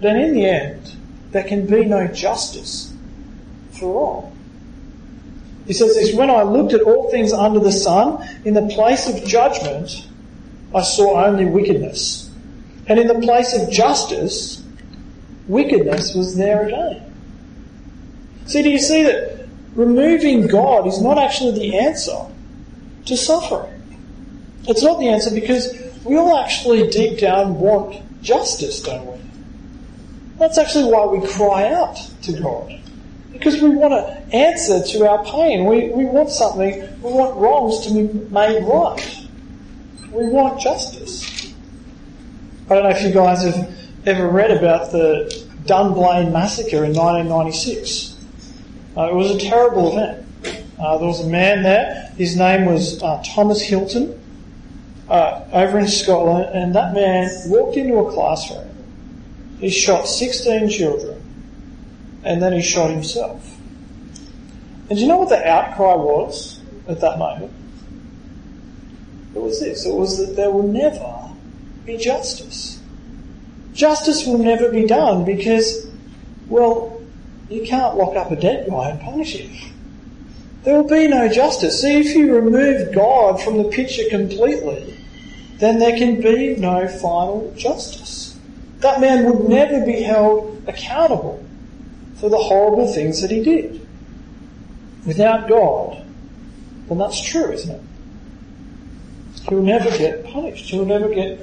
then 0.00 0.16
in 0.16 0.32
the 0.32 0.46
end, 0.46 0.96
there 1.32 1.44
can 1.44 1.66
be 1.66 1.84
no 1.84 2.06
justice 2.06 2.94
for 3.72 3.94
all. 3.94 4.35
He 5.66 5.72
says 5.72 5.94
this, 5.94 6.14
when 6.14 6.30
I 6.30 6.42
looked 6.42 6.72
at 6.72 6.82
all 6.82 7.10
things 7.10 7.32
under 7.32 7.58
the 7.58 7.72
sun, 7.72 8.26
in 8.44 8.54
the 8.54 8.66
place 8.68 9.08
of 9.08 9.24
judgment, 9.26 10.06
I 10.74 10.82
saw 10.82 11.24
only 11.24 11.44
wickedness. 11.44 12.30
And 12.86 13.00
in 13.00 13.08
the 13.08 13.20
place 13.20 13.52
of 13.54 13.70
justice, 13.70 14.62
wickedness 15.48 16.14
was 16.14 16.36
there 16.36 16.66
again. 16.66 17.12
See, 18.46 18.62
do 18.62 18.70
you 18.70 18.78
see 18.78 19.02
that 19.02 19.48
removing 19.74 20.46
God 20.46 20.86
is 20.86 21.00
not 21.00 21.18
actually 21.18 21.58
the 21.58 21.78
answer 21.78 22.26
to 23.06 23.16
suffering? 23.16 23.72
It's 24.68 24.82
not 24.82 25.00
the 25.00 25.08
answer 25.08 25.32
because 25.32 25.74
we 26.04 26.16
all 26.16 26.38
actually 26.38 26.88
deep 26.90 27.18
down 27.18 27.58
want 27.58 28.02
justice, 28.22 28.80
don't 28.80 29.04
we? 29.06 29.18
That's 30.38 30.58
actually 30.58 30.92
why 30.92 31.06
we 31.06 31.26
cry 31.26 31.72
out 31.72 31.96
to 32.22 32.32
God. 32.40 32.80
Because 33.38 33.60
we 33.60 33.70
want 33.70 33.94
an 33.94 34.30
answer 34.32 34.82
to 34.82 35.08
our 35.08 35.24
pain. 35.24 35.66
We, 35.66 35.88
we 35.90 36.04
want 36.04 36.30
something, 36.30 36.80
we 37.02 37.12
want 37.12 37.36
wrongs 37.36 37.86
to 37.86 37.94
be 37.94 38.02
made 38.30 38.62
right. 38.64 39.26
We 40.10 40.28
want 40.28 40.60
justice. 40.60 41.52
I 42.68 42.74
don't 42.74 42.84
know 42.84 42.90
if 42.90 43.02
you 43.02 43.12
guys 43.12 43.44
have 43.44 43.72
ever 44.06 44.28
read 44.28 44.50
about 44.50 44.90
the 44.90 45.46
Dunblane 45.66 46.32
massacre 46.32 46.84
in 46.84 46.94
1996. 46.94 48.16
Uh, 48.96 49.10
it 49.10 49.14
was 49.14 49.30
a 49.32 49.38
terrible 49.38 49.92
event. 49.92 50.26
Uh, 50.78 50.98
there 50.98 51.06
was 51.06 51.20
a 51.20 51.28
man 51.28 51.62
there, 51.62 52.12
his 52.16 52.36
name 52.36 52.66
was 52.66 53.02
uh, 53.02 53.22
Thomas 53.24 53.62
Hilton 53.62 54.20
uh, 55.08 55.44
over 55.52 55.78
in 55.78 55.88
Scotland, 55.88 56.50
and 56.54 56.74
that 56.74 56.94
man 56.94 57.30
walked 57.46 57.76
into 57.76 57.96
a 57.98 58.12
classroom. 58.12 58.68
He 59.58 59.70
shot 59.70 60.06
16 60.06 60.68
children, 60.68 61.15
and 62.26 62.42
then 62.42 62.52
he 62.52 62.60
shot 62.60 62.90
himself. 62.90 63.56
And 64.90 64.98
do 64.98 65.02
you 65.02 65.06
know 65.06 65.18
what 65.18 65.28
the 65.28 65.48
outcry 65.48 65.94
was 65.94 66.60
at 66.88 67.00
that 67.00 67.18
moment? 67.18 67.52
It 69.34 69.40
was 69.40 69.60
this 69.60 69.86
it 69.86 69.94
was 69.94 70.18
that 70.18 70.34
there 70.34 70.50
will 70.50 70.66
never 70.66 71.30
be 71.84 71.96
justice. 71.96 72.80
Justice 73.72 74.26
will 74.26 74.38
never 74.38 74.70
be 74.70 74.86
done 74.86 75.24
because 75.24 75.86
Well, 76.48 77.00
you 77.48 77.64
can't 77.64 77.96
lock 77.96 78.16
up 78.16 78.30
a 78.30 78.36
dead 78.36 78.68
guy 78.68 78.90
and 78.90 79.00
punish 79.00 79.36
him. 79.36 79.72
There 80.64 80.74
will 80.76 80.88
be 80.88 81.06
no 81.06 81.28
justice. 81.28 81.80
See, 81.80 82.00
if 82.00 82.14
you 82.14 82.34
remove 82.34 82.92
God 82.92 83.40
from 83.40 83.58
the 83.58 83.64
picture 83.64 84.02
completely, 84.10 84.98
then 85.58 85.78
there 85.78 85.96
can 85.96 86.20
be 86.20 86.56
no 86.56 86.88
final 86.88 87.52
justice. 87.56 88.36
That 88.80 89.00
man 89.00 89.24
would 89.26 89.48
never 89.48 89.84
be 89.84 90.02
held 90.02 90.64
accountable 90.66 91.45
for 92.16 92.28
the 92.28 92.36
horrible 92.36 92.92
things 92.92 93.20
that 93.20 93.30
he 93.30 93.42
did. 93.42 93.86
Without 95.06 95.48
God, 95.48 96.04
then 96.88 96.98
that's 96.98 97.20
true, 97.20 97.52
isn't 97.52 97.74
it? 97.74 97.82
He'll 99.48 99.62
never 99.62 99.90
get 99.96 100.24
punished. 100.24 100.66
He'll 100.70 100.84
never 100.84 101.08
get, 101.08 101.40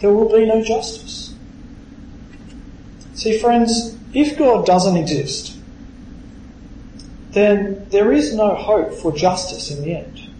there 0.00 0.12
will 0.12 0.30
be 0.30 0.46
no 0.46 0.62
justice. 0.62 1.34
See, 3.14 3.38
friends, 3.38 3.96
if 4.14 4.38
God 4.38 4.66
doesn't 4.66 4.96
exist, 4.96 5.58
then 7.30 7.86
there 7.90 8.12
is 8.12 8.34
no 8.34 8.54
hope 8.54 8.94
for 8.94 9.12
justice 9.12 9.70
in 9.70 9.82
the 9.82 9.96
end. 9.96 10.30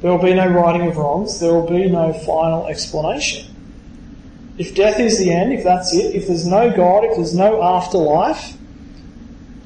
There 0.00 0.10
will 0.10 0.22
be 0.22 0.34
no 0.34 0.46
righting 0.48 0.86
of 0.86 0.96
wrongs. 0.96 1.40
There 1.40 1.52
will 1.52 1.68
be 1.68 1.88
no 1.88 2.12
final 2.12 2.66
explanation. 2.66 3.50
If 4.56 4.74
death 4.74 5.00
is 5.00 5.18
the 5.18 5.32
end, 5.32 5.52
if 5.52 5.64
that's 5.64 5.92
it, 5.92 6.14
if 6.14 6.26
there's 6.26 6.46
no 6.46 6.74
God, 6.74 7.04
if 7.04 7.16
there's 7.16 7.34
no 7.34 7.62
afterlife, 7.62 8.56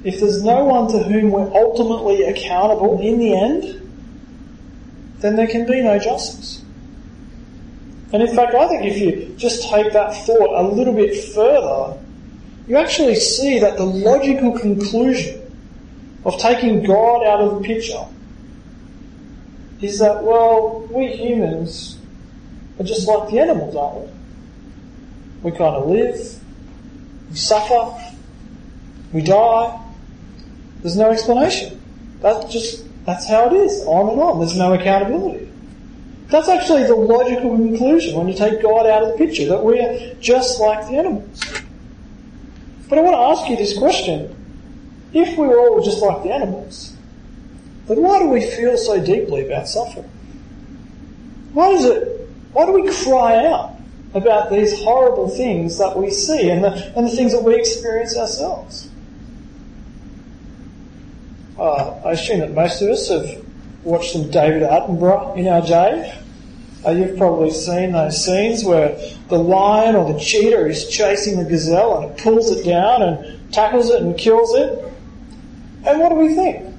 if 0.04 0.20
there's 0.20 0.42
no 0.42 0.64
one 0.64 0.90
to 0.92 1.02
whom 1.02 1.30
we're 1.30 1.50
ultimately 1.54 2.22
accountable 2.22 3.00
in 3.00 3.18
the 3.18 3.34
end, 3.34 3.84
then 5.18 5.36
there 5.36 5.48
can 5.48 5.66
be 5.66 5.82
no 5.82 5.98
justice. 5.98 6.62
And 8.12 8.22
in 8.22 8.34
fact, 8.34 8.54
I 8.54 8.68
think 8.68 8.84
if 8.84 8.98
you 8.98 9.34
just 9.36 9.68
take 9.68 9.92
that 9.92 10.14
thought 10.24 10.58
a 10.58 10.62
little 10.62 10.94
bit 10.94 11.24
further, 11.34 11.98
you 12.66 12.76
actually 12.76 13.16
see 13.16 13.58
that 13.58 13.76
the 13.76 13.84
logical 13.84 14.58
conclusion 14.58 15.42
of 16.24 16.38
taking 16.38 16.84
God 16.84 17.26
out 17.26 17.40
of 17.40 17.56
the 17.56 17.66
picture 17.66 18.06
is 19.80 19.98
that, 19.98 20.22
well, 20.22 20.86
we 20.90 21.08
humans 21.08 21.98
are 22.78 22.84
just 22.84 23.06
like 23.08 23.30
the 23.30 23.40
animals, 23.40 23.74
aren't 23.76 24.06
we? 24.06 25.50
We 25.50 25.56
kind 25.56 25.76
of 25.76 25.88
live, 25.88 26.40
we 27.30 27.36
suffer, 27.36 28.14
we 29.12 29.22
die. 29.22 29.84
There's 30.82 30.96
no 30.96 31.10
explanation. 31.10 31.80
That's 32.20 32.52
just, 32.52 32.84
that's 33.04 33.28
how 33.28 33.46
it 33.48 33.52
is, 33.54 33.84
on 33.86 34.10
and 34.10 34.20
on. 34.20 34.38
There's 34.38 34.56
no 34.56 34.74
accountability. 34.74 35.50
That's 36.28 36.48
actually 36.48 36.84
the 36.84 36.94
logical 36.94 37.56
conclusion 37.56 38.16
when 38.16 38.28
you 38.28 38.34
take 38.34 38.62
God 38.62 38.86
out 38.86 39.02
of 39.02 39.12
the 39.12 39.18
picture, 39.18 39.46
that 39.48 39.64
we're 39.64 40.14
just 40.20 40.60
like 40.60 40.86
the 40.86 40.96
animals. 40.98 41.42
But 42.88 42.98
I 42.98 43.02
want 43.02 43.16
to 43.16 43.40
ask 43.40 43.50
you 43.50 43.56
this 43.56 43.76
question. 43.76 44.34
If 45.12 45.38
we 45.38 45.46
were 45.46 45.58
all 45.58 45.82
just 45.82 46.02
like 46.02 46.22
the 46.22 46.32
animals, 46.32 46.94
then 47.86 48.02
why 48.02 48.18
do 48.18 48.28
we 48.28 48.42
feel 48.42 48.76
so 48.76 49.02
deeply 49.02 49.46
about 49.46 49.68
suffering? 49.68 50.10
Why 51.54 51.72
does 51.72 51.86
it, 51.86 52.28
why 52.52 52.66
do 52.66 52.72
we 52.72 52.92
cry 52.92 53.46
out 53.46 53.74
about 54.12 54.50
these 54.50 54.78
horrible 54.82 55.28
things 55.30 55.78
that 55.78 55.96
we 55.96 56.10
see 56.10 56.50
and 56.50 56.62
the, 56.62 56.72
and 56.94 57.06
the 57.06 57.10
things 57.10 57.32
that 57.32 57.42
we 57.42 57.54
experience 57.54 58.16
ourselves? 58.18 58.90
Uh, 61.58 62.00
I 62.04 62.12
assume 62.12 62.40
that 62.40 62.54
most 62.54 62.80
of 62.82 62.88
us 62.88 63.08
have 63.08 63.44
watched 63.82 64.12
some 64.12 64.30
David 64.30 64.62
Attenborough 64.62 65.36
in 65.36 65.48
our 65.48 65.62
day. 65.62 66.16
Uh, 66.86 66.92
you've 66.92 67.18
probably 67.18 67.50
seen 67.50 67.92
those 67.92 68.24
scenes 68.24 68.64
where 68.64 68.96
the 69.28 69.38
lion 69.38 69.96
or 69.96 70.12
the 70.12 70.20
cheetah 70.20 70.66
is 70.66 70.88
chasing 70.88 71.36
the 71.36 71.44
gazelle 71.44 71.98
and 71.98 72.12
it 72.12 72.22
pulls 72.22 72.50
it 72.52 72.64
down 72.64 73.02
and 73.02 73.52
tackles 73.52 73.90
it 73.90 74.00
and 74.02 74.16
kills 74.16 74.54
it. 74.54 74.78
And 75.84 75.98
what 75.98 76.10
do 76.10 76.14
we 76.14 76.34
think? 76.34 76.74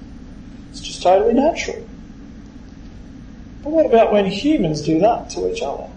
It's 0.70 0.80
just 0.80 1.04
totally 1.04 1.34
natural. 1.34 1.86
But 3.64 3.72
what 3.72 3.86
about 3.86 4.14
when 4.14 4.26
humans 4.26 4.82
do 4.82 5.00
that 5.00 5.30
to 5.32 5.52
each 5.52 5.62
other? 5.62 5.90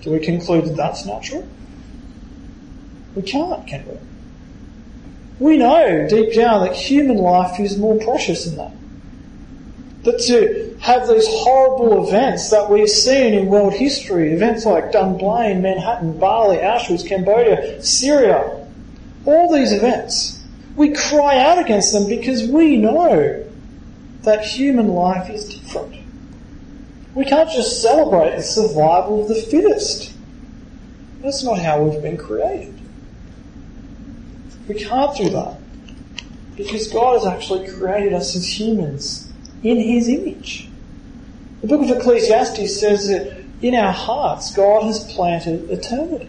Do 0.00 0.10
we 0.12 0.20
conclude 0.20 0.64
that 0.64 0.76
that's 0.76 1.04
natural? 1.04 1.46
We 3.14 3.22
can't, 3.22 3.66
can 3.66 3.86
we? 3.86 3.98
We 5.38 5.56
know 5.56 6.06
deep 6.08 6.34
down 6.34 6.64
that 6.64 6.76
human 6.76 7.16
life 7.18 7.58
is 7.58 7.76
more 7.76 7.96
precious 7.98 8.44
than 8.44 8.56
that. 8.56 8.72
That 10.04 10.18
to 10.26 10.76
have 10.80 11.08
these 11.08 11.26
horrible 11.26 12.06
events 12.06 12.50
that 12.50 12.70
we've 12.70 12.88
seen 12.88 13.34
in 13.34 13.46
world 13.46 13.72
history, 13.72 14.32
events 14.32 14.64
like 14.64 14.92
Dunblane, 14.92 15.62
Manhattan, 15.62 16.18
Bali, 16.18 16.58
Auschwitz, 16.58 17.06
Cambodia, 17.06 17.82
Syria, 17.82 18.66
all 19.24 19.52
these 19.52 19.72
events, 19.72 20.42
we 20.76 20.90
cry 20.90 21.38
out 21.38 21.58
against 21.58 21.92
them 21.92 22.08
because 22.08 22.46
we 22.46 22.76
know 22.76 23.44
that 24.22 24.44
human 24.44 24.88
life 24.88 25.30
is 25.30 25.48
different. 25.48 25.96
We 27.14 27.24
can't 27.24 27.50
just 27.50 27.80
celebrate 27.80 28.36
the 28.36 28.42
survival 28.42 29.22
of 29.22 29.28
the 29.28 29.34
fittest. 29.36 30.12
That's 31.22 31.42
not 31.42 31.58
how 31.58 31.82
we've 31.82 32.02
been 32.02 32.16
created. 32.16 32.78
We 34.68 34.74
can't 34.76 35.16
do 35.16 35.30
that 35.30 35.58
because 36.56 36.88
God 36.88 37.14
has 37.14 37.26
actually 37.26 37.68
created 37.68 38.12
us 38.12 38.34
as 38.36 38.58
humans 38.58 39.30
in 39.62 39.78
His 39.78 40.08
image. 40.08 40.68
The 41.60 41.66
book 41.66 41.82
of 41.82 41.96
Ecclesiastes 41.96 42.78
says 42.78 43.08
that 43.08 43.44
in 43.62 43.74
our 43.74 43.92
hearts 43.92 44.54
God 44.54 44.84
has 44.84 45.12
planted 45.12 45.70
eternity. 45.70 46.28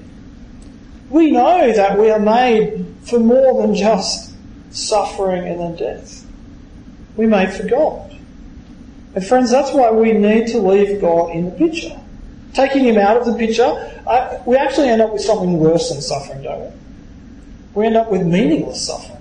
We 1.09 1.31
know 1.31 1.71
that 1.71 1.99
we 1.99 2.09
are 2.09 2.19
made 2.19 2.85
for 3.03 3.19
more 3.19 3.61
than 3.61 3.75
just 3.75 4.33
suffering 4.71 5.47
and 5.47 5.59
then 5.59 5.75
death. 5.75 6.25
We're 7.15 7.29
made 7.29 7.53
for 7.53 7.67
God. 7.67 8.17
And 9.13 9.25
friends, 9.25 9.51
that's 9.51 9.71
why 9.71 9.91
we 9.91 10.11
need 10.11 10.47
to 10.47 10.59
leave 10.59 10.99
God 10.99 11.31
in 11.31 11.45
the 11.45 11.51
picture. 11.51 11.97
Taking 12.53 12.83
Him 12.85 12.97
out 12.97 13.17
of 13.17 13.25
the 13.25 13.35
picture, 13.35 13.63
I, 14.07 14.41
we 14.45 14.57
actually 14.57 14.89
end 14.89 15.01
up 15.01 15.13
with 15.13 15.21
something 15.21 15.57
worse 15.57 15.89
than 15.89 16.01
suffering, 16.01 16.43
don't 16.43 16.59
we? 16.59 16.77
We 17.75 17.86
end 17.86 17.98
up 17.98 18.10
with 18.10 18.25
meaningless 18.25 18.88
suffering. 18.88 19.15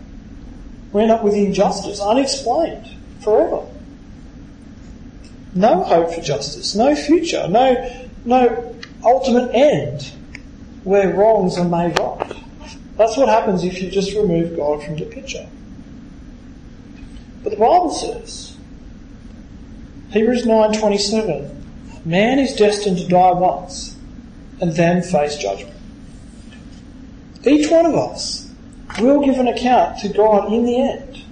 We 0.93 1.03
end 1.03 1.11
up 1.11 1.25
with 1.25 1.35
injustice, 1.35 2.01
unexplained, 2.01 2.89
forever. 3.21 3.67
No 5.55 5.83
hope 5.83 6.13
for 6.15 6.21
justice, 6.21 6.75
no 6.75 6.95
future, 6.95 7.49
no, 7.49 8.07
no 8.25 8.75
ultimate 9.05 9.53
end 9.53 10.13
where 10.85 11.13
wrongs 11.13 11.59
are 11.59 11.65
made 11.65 11.99
right. 11.99 12.33
That's 12.97 13.17
what 13.17 13.29
happens 13.29 13.65
if 13.65 13.83
you 13.83 13.91
just 13.91 14.15
remove 14.15 14.57
God 14.57 14.85
from 14.85 14.97
the 14.97 15.07
picture. 15.07 15.49
But 17.43 17.51
the 17.51 17.57
Bible 17.57 17.91
says, 17.91 18.57
Hebrews 20.11 20.45
9:27, 20.45 22.07
man 22.07 22.39
is 22.39 22.55
destined 22.55 22.99
to 22.99 23.09
die 23.09 23.33
once 23.33 23.97
and 24.61 24.73
then 24.73 25.03
face 25.03 25.37
judgment. 25.37 25.77
Each 27.45 27.69
one 27.69 27.85
of 27.85 27.95
us 27.95 28.44
will 29.01 29.25
give 29.25 29.39
an 29.39 29.49
account 29.49 29.99
to 30.01 30.09
God 30.09 30.53
in 30.53 30.65
the 30.65 30.81
end 30.81 31.23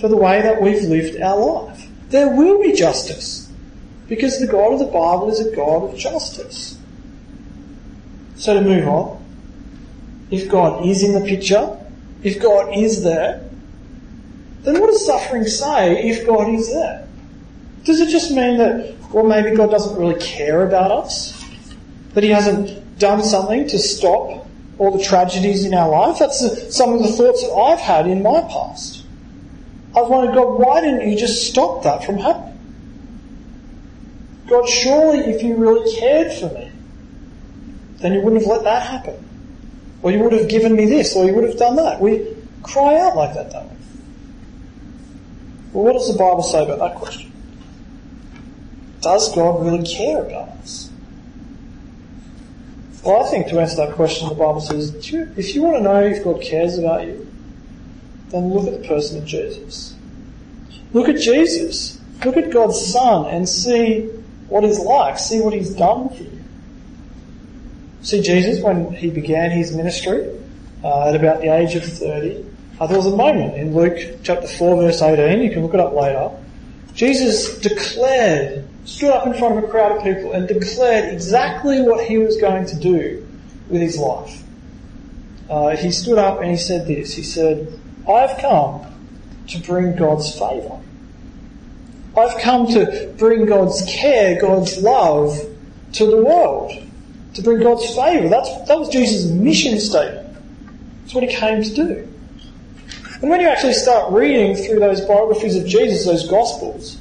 for 0.00 0.08
the 0.08 0.16
way 0.16 0.42
that 0.42 0.60
we've 0.60 0.82
lived 0.82 1.20
our 1.20 1.38
life. 1.38 1.86
There 2.08 2.34
will 2.34 2.62
be 2.62 2.72
justice 2.72 3.50
because 4.08 4.38
the 4.38 4.46
God 4.46 4.74
of 4.74 4.78
the 4.80 4.86
Bible 4.86 5.30
is 5.30 5.40
a 5.40 5.54
God 5.54 5.90
of 5.90 5.98
justice. 5.98 6.78
So 8.36 8.54
to 8.54 8.60
move 8.60 8.86
on, 8.86 9.24
if 10.30 10.48
God 10.48 10.86
is 10.86 11.02
in 11.02 11.12
the 11.12 11.26
picture, 11.26 11.78
if 12.22 12.40
God 12.40 12.76
is 12.76 13.02
there, 13.02 13.48
then 14.62 14.80
what 14.80 14.90
does 14.90 15.04
suffering 15.06 15.46
say 15.46 16.08
if 16.08 16.26
God 16.26 16.48
is 16.48 16.72
there? 16.72 17.06
Does 17.84 18.00
it 18.00 18.08
just 18.08 18.30
mean 18.30 18.58
that, 18.58 18.96
well, 19.12 19.24
maybe 19.24 19.54
God 19.54 19.70
doesn't 19.70 19.96
really 19.98 20.18
care 20.20 20.66
about 20.66 20.90
us? 20.90 21.44
That 22.14 22.24
He 22.24 22.30
hasn't 22.30 22.98
done 22.98 23.22
something 23.22 23.68
to 23.68 23.78
stop 23.78 24.43
all 24.78 24.96
the 24.96 25.02
tragedies 25.02 25.64
in 25.64 25.74
our 25.74 25.88
life? 25.88 26.18
That's 26.18 26.74
some 26.74 26.92
of 26.92 27.02
the 27.02 27.08
thoughts 27.08 27.42
that 27.42 27.52
I've 27.52 27.80
had 27.80 28.06
in 28.06 28.22
my 28.22 28.40
past. 28.42 29.04
I've 29.96 30.08
wondered, 30.08 30.34
God, 30.34 30.58
why 30.58 30.80
didn't 30.80 31.08
you 31.08 31.16
just 31.16 31.48
stop 31.48 31.84
that 31.84 32.04
from 32.04 32.18
happening? 32.18 32.58
God, 34.48 34.68
surely 34.68 35.20
if 35.20 35.42
you 35.42 35.56
really 35.56 35.96
cared 35.98 36.32
for 36.32 36.52
me, 36.52 36.70
then 37.98 38.12
you 38.12 38.20
wouldn't 38.20 38.42
have 38.42 38.50
let 38.50 38.64
that 38.64 38.82
happen. 38.82 39.28
Or 40.02 40.10
you 40.10 40.18
would 40.18 40.32
have 40.32 40.48
given 40.48 40.74
me 40.76 40.86
this, 40.86 41.16
or 41.16 41.24
you 41.24 41.34
would 41.34 41.44
have 41.44 41.56
done 41.56 41.76
that. 41.76 42.00
We 42.00 42.26
cry 42.62 42.98
out 42.98 43.16
like 43.16 43.34
that, 43.34 43.50
don't 43.50 43.70
we? 43.70 43.76
Well, 45.72 45.84
what 45.84 45.92
does 45.94 46.12
the 46.12 46.18
Bible 46.18 46.42
say 46.42 46.62
about 46.62 46.78
that 46.80 46.96
question? 46.96 47.32
Does 49.00 49.34
God 49.34 49.64
really 49.64 49.86
care 49.86 50.24
about 50.24 50.48
us? 50.48 50.90
Well, 53.04 53.24
I 53.24 53.30
think 53.30 53.48
to 53.48 53.60
answer 53.60 53.76
that 53.86 53.94
question, 53.94 54.28
the 54.28 54.34
Bible 54.34 54.60
says, 54.60 54.94
if 54.94 55.54
you 55.54 55.62
want 55.62 55.76
to 55.76 55.82
know 55.82 56.02
if 56.02 56.24
God 56.24 56.40
cares 56.40 56.78
about 56.78 57.06
you, 57.06 57.30
then 58.28 58.52
look 58.52 58.66
at 58.66 58.82
the 58.82 58.88
person 58.88 59.18
of 59.18 59.26
Jesus. 59.26 59.94
Look 60.92 61.08
at 61.08 61.16
Jesus. 61.16 62.00
Look 62.24 62.36
at 62.36 62.50
God's 62.50 62.80
Son 62.80 63.26
and 63.26 63.48
see 63.48 64.02
what 64.48 64.64
He's 64.64 64.78
like. 64.78 65.18
See 65.18 65.40
what 65.40 65.52
He's 65.52 65.74
done 65.74 66.08
for 66.08 66.22
you. 66.22 66.44
See, 68.04 68.20
Jesus, 68.20 68.62
when 68.62 68.92
he 68.92 69.08
began 69.08 69.50
his 69.50 69.74
ministry, 69.74 70.28
uh, 70.84 71.08
at 71.08 71.16
about 71.16 71.40
the 71.40 71.48
age 71.48 71.74
of 71.74 71.84
30, 71.84 72.44
uh, 72.78 72.86
there 72.86 72.98
was 72.98 73.06
a 73.06 73.16
moment 73.16 73.56
in 73.56 73.74
Luke 73.74 74.18
chapter 74.22 74.46
4 74.46 74.76
verse 74.76 75.00
18, 75.00 75.42
you 75.42 75.50
can 75.50 75.62
look 75.62 75.72
it 75.72 75.80
up 75.80 75.94
later, 75.94 76.30
Jesus 76.92 77.58
declared, 77.60 78.68
stood 78.84 79.10
up 79.10 79.26
in 79.26 79.34
front 79.34 79.58
of 79.58 79.64
a 79.64 79.68
crowd 79.68 79.96
of 79.96 80.02
people 80.02 80.32
and 80.32 80.46
declared 80.46 81.12
exactly 81.12 81.82
what 81.82 82.04
he 82.04 82.18
was 82.18 82.36
going 82.36 82.66
to 82.66 82.76
do 82.76 83.26
with 83.68 83.80
his 83.80 83.98
life. 83.98 84.42
Uh, 85.48 85.76
he 85.76 85.90
stood 85.90 86.18
up 86.18 86.40
and 86.40 86.50
he 86.50 86.56
said 86.56 86.86
this, 86.86 87.14
he 87.14 87.22
said, 87.22 87.68
I've 88.08 88.38
come 88.38 88.82
to 89.48 89.58
bring 89.60 89.96
God's 89.96 90.32
favour. 90.38 90.80
I've 92.16 92.40
come 92.40 92.66
to 92.68 93.12
bring 93.18 93.46
God's 93.46 93.84
care, 93.86 94.40
God's 94.40 94.78
love 94.78 95.36
to 95.94 96.06
the 96.06 96.22
world. 96.22 96.72
To 97.34 97.42
bring 97.42 97.62
God's 97.62 97.94
favour. 97.94 98.28
That's, 98.28 98.68
that 98.68 98.78
was 98.78 98.88
Jesus' 98.88 99.30
mission 99.30 99.80
statement. 99.80 100.36
That's 101.02 101.14
what 101.14 101.24
he 101.24 101.34
came 101.34 101.62
to 101.62 101.74
do. 101.74 102.08
And 103.20 103.30
when 103.30 103.40
you 103.40 103.48
actually 103.48 103.72
start 103.72 104.12
reading 104.12 104.54
through 104.54 104.78
those 104.78 105.00
biographies 105.00 105.56
of 105.56 105.66
Jesus, 105.66 106.06
those 106.06 106.28
Gospels, 106.28 106.98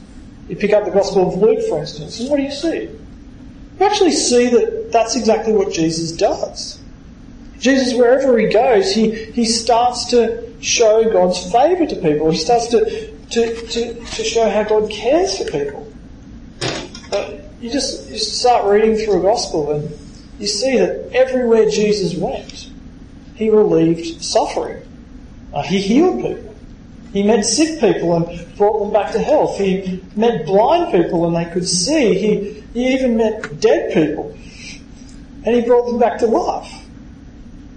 you 0.47 0.55
pick 0.55 0.73
up 0.73 0.85
the 0.85 0.91
Gospel 0.91 1.27
of 1.33 1.39
Luke, 1.39 1.59
for 1.69 1.79
instance, 1.79 2.19
and 2.19 2.29
what 2.29 2.37
do 2.37 2.43
you 2.43 2.51
see? 2.51 2.83
You 3.79 3.85
actually 3.85 4.11
see 4.11 4.49
that 4.49 4.91
that's 4.91 5.15
exactly 5.15 5.53
what 5.53 5.73
Jesus 5.73 6.11
does. 6.11 6.79
Jesus, 7.59 7.93
wherever 7.93 8.37
he 8.37 8.47
goes, 8.47 8.93
he, 8.93 9.11
he 9.31 9.45
starts 9.45 10.05
to 10.07 10.53
show 10.61 11.09
God's 11.11 11.51
favour 11.51 11.85
to 11.85 11.95
people. 11.95 12.29
He 12.29 12.37
starts 12.37 12.67
to 12.67 13.13
to, 13.33 13.55
to, 13.67 13.93
to 13.93 14.23
show 14.23 14.49
how 14.49 14.63
God 14.63 14.91
cares 14.91 15.37
for 15.37 15.45
people. 15.45 15.91
You 17.59 17.71
just, 17.71 18.09
you 18.09 18.17
start 18.17 18.65
reading 18.65 18.95
through 18.97 19.19
a 19.19 19.21
gospel 19.21 19.71
and 19.71 19.89
you 20.39 20.47
see 20.47 20.77
that 20.77 21.11
everywhere 21.13 21.69
Jesus 21.69 22.15
went, 22.15 22.69
he 23.35 23.49
relieved 23.49 24.23
suffering. 24.23 24.83
Uh, 25.53 25.63
he 25.63 25.79
healed 25.79 26.21
people. 26.21 26.52
He 27.13 27.21
met 27.21 27.45
sick 27.45 27.79
people 27.79 28.15
and 28.15 28.57
brought 28.57 28.79
them 28.79 28.91
back 28.91 29.11
to 29.13 29.19
health. 29.19 29.57
He 29.59 30.03
met 30.15 30.45
blind 30.45 30.91
people 30.91 31.25
and 31.27 31.35
they 31.35 31.51
could 31.53 31.67
see. 31.67 32.15
He, 32.15 32.63
he 32.73 32.93
even 32.95 33.15
met 33.15 33.59
dead 33.59 33.93
people 33.93 34.35
and 35.45 35.55
he 35.55 35.61
brought 35.61 35.85
them 35.85 35.99
back 35.99 36.17
to 36.19 36.27
life. 36.27 36.73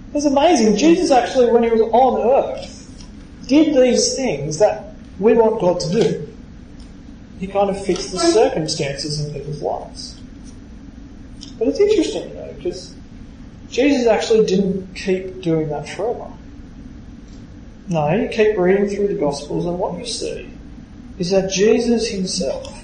It 0.09 0.13
was 0.13 0.25
amazing. 0.25 0.77
Jesus 0.77 1.11
actually, 1.11 1.51
when 1.51 1.63
he 1.63 1.69
was 1.69 1.81
on 1.81 2.19
earth, 2.19 2.73
did 3.47 3.75
these 3.75 4.15
things 4.15 4.57
that 4.57 4.95
we 5.19 5.33
want 5.33 5.61
God 5.61 5.79
to 5.81 5.91
do. 5.91 6.27
He 7.39 7.47
kind 7.47 7.69
of 7.69 7.85
fits 7.85 8.11
the 8.11 8.19
circumstances 8.19 9.23
in 9.23 9.33
people's 9.33 9.61
lives. 9.61 10.19
But 11.59 11.67
it's 11.67 11.79
interesting, 11.79 12.33
though, 12.33 12.53
because 12.53 12.95
Jesus 13.69 14.07
actually 14.07 14.45
didn't 14.45 14.95
keep 14.95 15.41
doing 15.41 15.69
that 15.69 15.87
forever. 15.87 16.31
No, 17.89 18.13
you 18.13 18.27
keep 18.27 18.57
reading 18.57 18.89
through 18.89 19.07
the 19.07 19.13
Gospels 19.13 19.65
and 19.65 19.79
what 19.79 19.97
you 19.97 20.05
see 20.05 20.49
is 21.19 21.31
that 21.31 21.51
Jesus 21.51 22.09
himself 22.09 22.83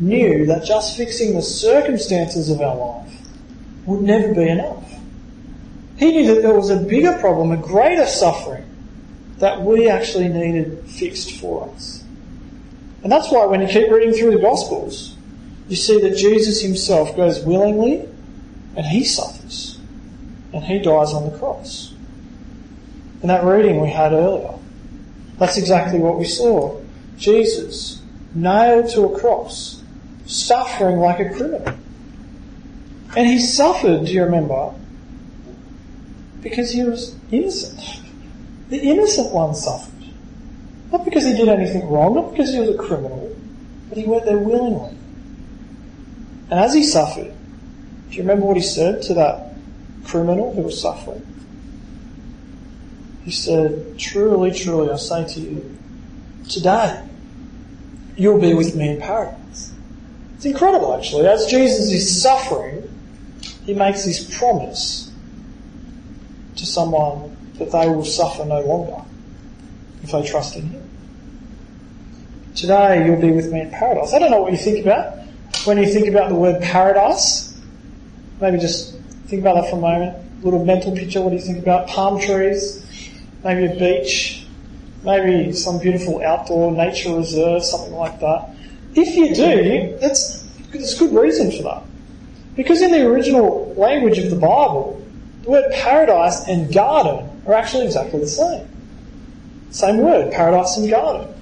knew 0.00 0.46
that 0.46 0.64
just 0.64 0.96
fixing 0.96 1.34
the 1.34 1.42
circumstances 1.42 2.50
of 2.50 2.60
our 2.60 2.76
life 2.76 3.12
would 3.84 4.00
never 4.00 4.34
be 4.34 4.48
enough. 4.48 4.84
He 5.96 6.12
knew 6.12 6.34
that 6.34 6.42
there 6.42 6.54
was 6.54 6.70
a 6.70 6.76
bigger 6.76 7.16
problem, 7.18 7.52
a 7.52 7.56
greater 7.56 8.06
suffering 8.06 8.64
that 9.38 9.62
we 9.62 9.88
actually 9.88 10.28
needed 10.28 10.88
fixed 10.88 11.38
for 11.38 11.68
us. 11.70 12.02
And 13.02 13.12
that's 13.12 13.30
why 13.30 13.46
when 13.46 13.60
you 13.60 13.68
keep 13.68 13.90
reading 13.90 14.14
through 14.14 14.32
the 14.32 14.42
Gospels, 14.42 15.14
you 15.68 15.76
see 15.76 16.00
that 16.00 16.16
Jesus 16.16 16.62
himself 16.62 17.14
goes 17.16 17.40
willingly 17.40 18.08
and 18.76 18.86
he 18.86 19.04
suffers 19.04 19.78
and 20.52 20.64
he 20.64 20.78
dies 20.78 21.12
on 21.12 21.30
the 21.30 21.38
cross. 21.38 21.92
In 23.22 23.28
that 23.28 23.44
reading 23.44 23.80
we 23.80 23.90
had 23.90 24.12
earlier, 24.12 24.54
that's 25.38 25.56
exactly 25.56 25.98
what 25.98 26.18
we 26.18 26.24
saw. 26.24 26.80
Jesus 27.16 28.02
nailed 28.34 28.90
to 28.90 29.04
a 29.04 29.18
cross, 29.18 29.82
suffering 30.26 30.98
like 30.98 31.20
a 31.20 31.30
criminal. 31.30 31.74
And 33.16 33.26
he 33.26 33.38
suffered, 33.38 34.04
do 34.04 34.12
you 34.12 34.24
remember? 34.24 34.74
Because 36.42 36.70
he 36.70 36.82
was 36.84 37.16
innocent. 37.30 38.02
The 38.68 38.78
innocent 38.78 39.32
one 39.32 39.54
suffered. 39.54 39.92
Not 40.92 41.04
because 41.04 41.24
he 41.24 41.32
did 41.32 41.48
anything 41.48 41.88
wrong, 41.88 42.14
not 42.14 42.30
because 42.30 42.52
he 42.52 42.60
was 42.60 42.68
a 42.68 42.76
criminal, 42.76 43.34
but 43.88 43.98
he 43.98 44.04
went 44.04 44.24
there 44.24 44.38
willingly. 44.38 44.96
And 46.50 46.60
as 46.60 46.74
he 46.74 46.82
suffered, 46.84 47.32
do 48.10 48.16
you 48.16 48.22
remember 48.22 48.46
what 48.46 48.56
he 48.56 48.62
said 48.62 49.02
to 49.02 49.14
that 49.14 49.54
criminal 50.04 50.54
who 50.54 50.62
was 50.62 50.80
suffering? 50.80 51.26
He 53.26 53.32
said, 53.32 53.98
Truly, 53.98 54.52
truly, 54.52 54.88
I 54.88 54.96
say 54.96 55.26
to 55.26 55.40
you, 55.40 55.78
today 56.48 57.04
you'll 58.16 58.40
be 58.40 58.54
with 58.54 58.76
me 58.76 58.90
in 58.90 59.00
paradise. 59.00 59.74
It's 60.36 60.44
incredible, 60.44 60.94
actually. 60.94 61.26
As 61.26 61.46
Jesus 61.46 61.90
is 61.90 62.22
suffering, 62.22 62.88
he 63.64 63.74
makes 63.74 64.04
this 64.04 64.38
promise 64.38 65.10
to 66.54 66.64
someone 66.64 67.36
that 67.54 67.72
they 67.72 67.88
will 67.88 68.04
suffer 68.04 68.44
no 68.44 68.60
longer 68.60 69.02
if 70.04 70.12
they 70.12 70.22
trust 70.22 70.54
in 70.54 70.68
Him. 70.68 70.88
Today 72.54 73.06
you'll 73.06 73.20
be 73.20 73.32
with 73.32 73.52
me 73.52 73.62
in 73.62 73.70
paradise. 73.70 74.14
I 74.14 74.20
don't 74.20 74.30
know 74.30 74.40
what 74.40 74.52
you 74.52 74.58
think 74.58 74.86
about 74.86 75.18
when 75.64 75.78
you 75.78 75.92
think 75.92 76.06
about 76.06 76.28
the 76.28 76.36
word 76.36 76.62
paradise. 76.62 77.60
Maybe 78.40 78.58
just 78.58 78.96
think 79.26 79.40
about 79.40 79.56
that 79.56 79.68
for 79.68 79.78
a 79.78 79.80
moment. 79.80 80.16
A 80.16 80.44
little 80.44 80.64
mental 80.64 80.94
picture. 80.94 81.20
What 81.20 81.30
do 81.30 81.36
you 81.36 81.42
think 81.42 81.58
about 81.58 81.88
palm 81.88 82.20
trees? 82.20 82.85
Maybe 83.46 83.66
a 83.66 83.78
beach. 83.78 84.44
Maybe 85.04 85.52
some 85.52 85.78
beautiful 85.78 86.20
outdoor 86.20 86.72
nature 86.72 87.14
reserve, 87.14 87.62
something 87.62 87.94
like 87.94 88.18
that. 88.18 88.50
If 88.96 89.14
you 89.14 89.32
do, 89.32 89.96
that's 90.00 90.42
there's 90.72 90.98
good 90.98 91.14
reason 91.14 91.52
for 91.52 91.62
that. 91.62 91.84
Because 92.56 92.82
in 92.82 92.90
the 92.90 93.06
original 93.06 93.72
language 93.76 94.18
of 94.18 94.30
the 94.30 94.36
Bible, 94.36 95.00
the 95.44 95.50
word 95.50 95.72
paradise 95.72 96.48
and 96.48 96.74
garden 96.74 97.40
are 97.46 97.54
actually 97.54 97.86
exactly 97.86 98.18
the 98.18 98.26
same. 98.26 98.68
Same 99.70 99.98
word, 99.98 100.32
paradise 100.32 100.76
and 100.76 100.90
garden. 100.90 101.32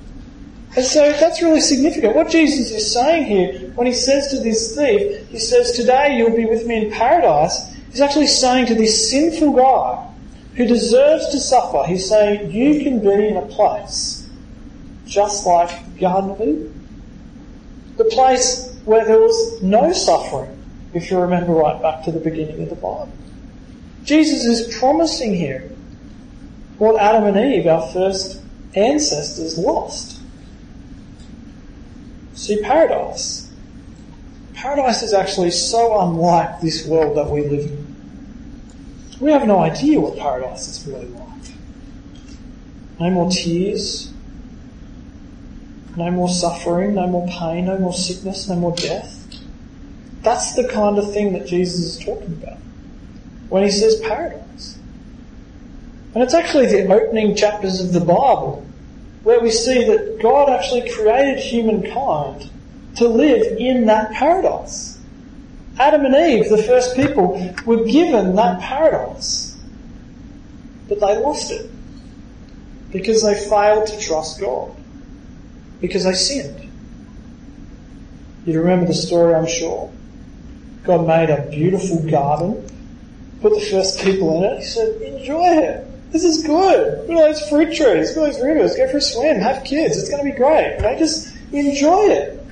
And 0.76 0.84
so 0.84 1.10
that's 1.12 1.40
really 1.40 1.62
significant. 1.62 2.14
What 2.14 2.28
Jesus 2.28 2.70
is 2.70 2.92
saying 2.92 3.24
here, 3.24 3.70
when 3.76 3.86
he 3.86 3.94
says 3.94 4.28
to 4.28 4.40
this 4.40 4.76
thief, 4.76 5.26
he 5.30 5.38
says, 5.38 5.72
Today 5.72 6.18
you'll 6.18 6.36
be 6.36 6.44
with 6.44 6.66
me 6.66 6.84
in 6.84 6.92
paradise, 6.92 7.74
he's 7.90 8.02
actually 8.02 8.26
saying 8.26 8.66
to 8.66 8.74
this 8.74 9.10
sinful 9.10 9.54
guy 9.54 10.10
who 10.56 10.66
deserves 10.66 11.28
to 11.30 11.40
suffer, 11.40 11.84
he's 11.86 12.08
saying, 12.08 12.50
You 12.50 12.82
can 12.82 13.00
be 13.00 13.28
in 13.28 13.36
a 13.36 13.46
place 13.46 14.28
just 15.06 15.46
like 15.46 15.70
the 15.94 16.00
Garden 16.00 16.30
of 16.30 16.40
Eden. 16.40 16.70
The 17.96 18.04
place 18.04 18.76
where 18.84 19.04
there 19.04 19.20
was 19.20 19.62
no 19.62 19.92
suffering, 19.92 20.62
if 20.92 21.10
you 21.10 21.18
remember 21.18 21.52
right 21.52 21.80
back 21.80 22.04
to 22.04 22.12
the 22.12 22.20
beginning 22.20 22.62
of 22.62 22.68
the 22.68 22.74
Bible. 22.74 23.12
Jesus 24.04 24.44
is 24.44 24.76
promising 24.78 25.34
here 25.34 25.70
what 26.78 27.00
Adam 27.00 27.24
and 27.24 27.54
Eve, 27.54 27.66
our 27.66 27.86
first 27.92 28.42
ancestors, 28.74 29.56
lost. 29.56 30.20
See, 32.34 32.60
paradise. 32.62 33.50
Paradise 34.54 35.02
is 35.02 35.14
actually 35.14 35.52
so 35.52 36.00
unlike 36.00 36.60
this 36.60 36.86
world 36.86 37.16
that 37.16 37.30
we 37.30 37.42
live 37.42 37.70
in. 37.70 37.83
We 39.20 39.30
have 39.30 39.46
no 39.46 39.60
idea 39.60 40.00
what 40.00 40.18
paradise 40.18 40.68
is 40.68 40.86
really 40.86 41.06
like. 41.06 41.30
No 43.00 43.10
more 43.10 43.30
tears, 43.30 44.12
no 45.96 46.10
more 46.10 46.28
suffering, 46.28 46.94
no 46.94 47.06
more 47.06 47.28
pain, 47.28 47.66
no 47.66 47.78
more 47.78 47.92
sickness, 47.92 48.48
no 48.48 48.56
more 48.56 48.74
death. 48.74 49.20
That's 50.22 50.54
the 50.54 50.66
kind 50.68 50.98
of 50.98 51.12
thing 51.12 51.32
that 51.34 51.46
Jesus 51.46 51.96
is 51.96 52.04
talking 52.04 52.32
about 52.42 52.58
when 53.48 53.62
he 53.62 53.70
says 53.70 54.00
paradise. 54.00 54.78
And 56.14 56.22
it's 56.22 56.34
actually 56.34 56.66
the 56.66 56.92
opening 56.92 57.34
chapters 57.34 57.80
of 57.80 57.92
the 57.92 58.00
Bible 58.00 58.66
where 59.22 59.40
we 59.40 59.50
see 59.50 59.84
that 59.84 60.20
God 60.22 60.48
actually 60.48 60.90
created 60.90 61.38
humankind 61.38 62.50
to 62.96 63.08
live 63.08 63.58
in 63.58 63.86
that 63.86 64.12
paradise. 64.12 64.93
Adam 65.78 66.04
and 66.04 66.14
Eve, 66.14 66.48
the 66.48 66.62
first 66.62 66.94
people, 66.96 67.32
were 67.66 67.84
given 67.84 68.36
that 68.36 68.60
paradise. 68.60 69.56
But 70.88 71.00
they 71.00 71.18
lost 71.18 71.50
it. 71.50 71.70
Because 72.92 73.22
they 73.22 73.34
failed 73.34 73.88
to 73.88 73.98
trust 73.98 74.40
God. 74.40 74.74
Because 75.80 76.04
they 76.04 76.14
sinned. 76.14 76.70
You 78.46 78.60
remember 78.60 78.86
the 78.86 78.94
story, 78.94 79.34
I'm 79.34 79.46
sure. 79.46 79.90
God 80.84 81.06
made 81.06 81.30
a 81.30 81.48
beautiful 81.50 82.08
garden, 82.08 82.62
put 83.40 83.54
the 83.54 83.60
first 83.60 84.00
people 84.00 84.36
in 84.36 84.44
it. 84.44 84.58
He 84.58 84.64
said, 84.64 85.00
enjoy 85.00 85.56
it. 85.56 86.12
This 86.12 86.24
is 86.24 86.44
good. 86.44 87.08
Look 87.08 87.18
at 87.18 87.34
those 87.34 87.48
fruit 87.48 87.74
trees. 87.74 88.16
Look 88.16 88.28
at 88.28 88.34
those 88.34 88.40
rivers. 88.40 88.76
Go 88.76 88.88
for 88.88 88.98
a 88.98 89.00
swim. 89.00 89.38
Have 89.38 89.64
kids. 89.64 89.96
It's 89.96 90.08
going 90.10 90.24
to 90.24 90.30
be 90.30 90.36
great. 90.36 90.76
You 90.76 90.82
know, 90.82 90.96
just 90.96 91.34
enjoy 91.52 92.04
it. 92.04 92.43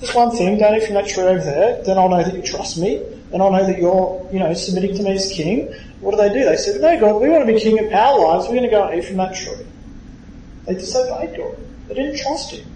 Just 0.00 0.14
one 0.14 0.30
thing, 0.30 0.56
eat 0.56 0.84
from 0.84 0.94
that 0.94 1.08
tree 1.08 1.24
over 1.24 1.44
there, 1.44 1.82
then 1.84 1.98
I'll 1.98 2.08
know 2.08 2.22
that 2.22 2.34
you 2.34 2.42
trust 2.42 2.78
me, 2.78 3.02
and 3.32 3.42
I'll 3.42 3.52
know 3.52 3.66
that 3.66 3.78
you're, 3.78 4.28
you 4.32 4.38
know, 4.38 4.54
submitting 4.54 4.96
to 4.96 5.02
me 5.02 5.12
as 5.12 5.30
king. 5.30 5.72
What 6.00 6.12
do 6.12 6.16
they 6.16 6.32
do? 6.32 6.44
They 6.44 6.56
said, 6.56 6.80
no 6.80 6.98
God, 6.98 7.20
we 7.20 7.28
want 7.28 7.46
to 7.46 7.52
be 7.52 7.60
king 7.60 7.78
of 7.78 7.92
our 7.92 8.18
lives, 8.18 8.46
we're 8.46 8.54
going 8.54 8.62
to 8.64 8.70
go 8.70 8.88
and 8.88 8.98
eat 8.98 9.06
from 9.06 9.18
that 9.18 9.34
tree. 9.34 9.66
They 10.66 10.74
disobeyed 10.74 11.36
God. 11.36 11.56
They 11.88 11.94
didn't 11.94 12.18
trust 12.18 12.52
him. 12.52 12.66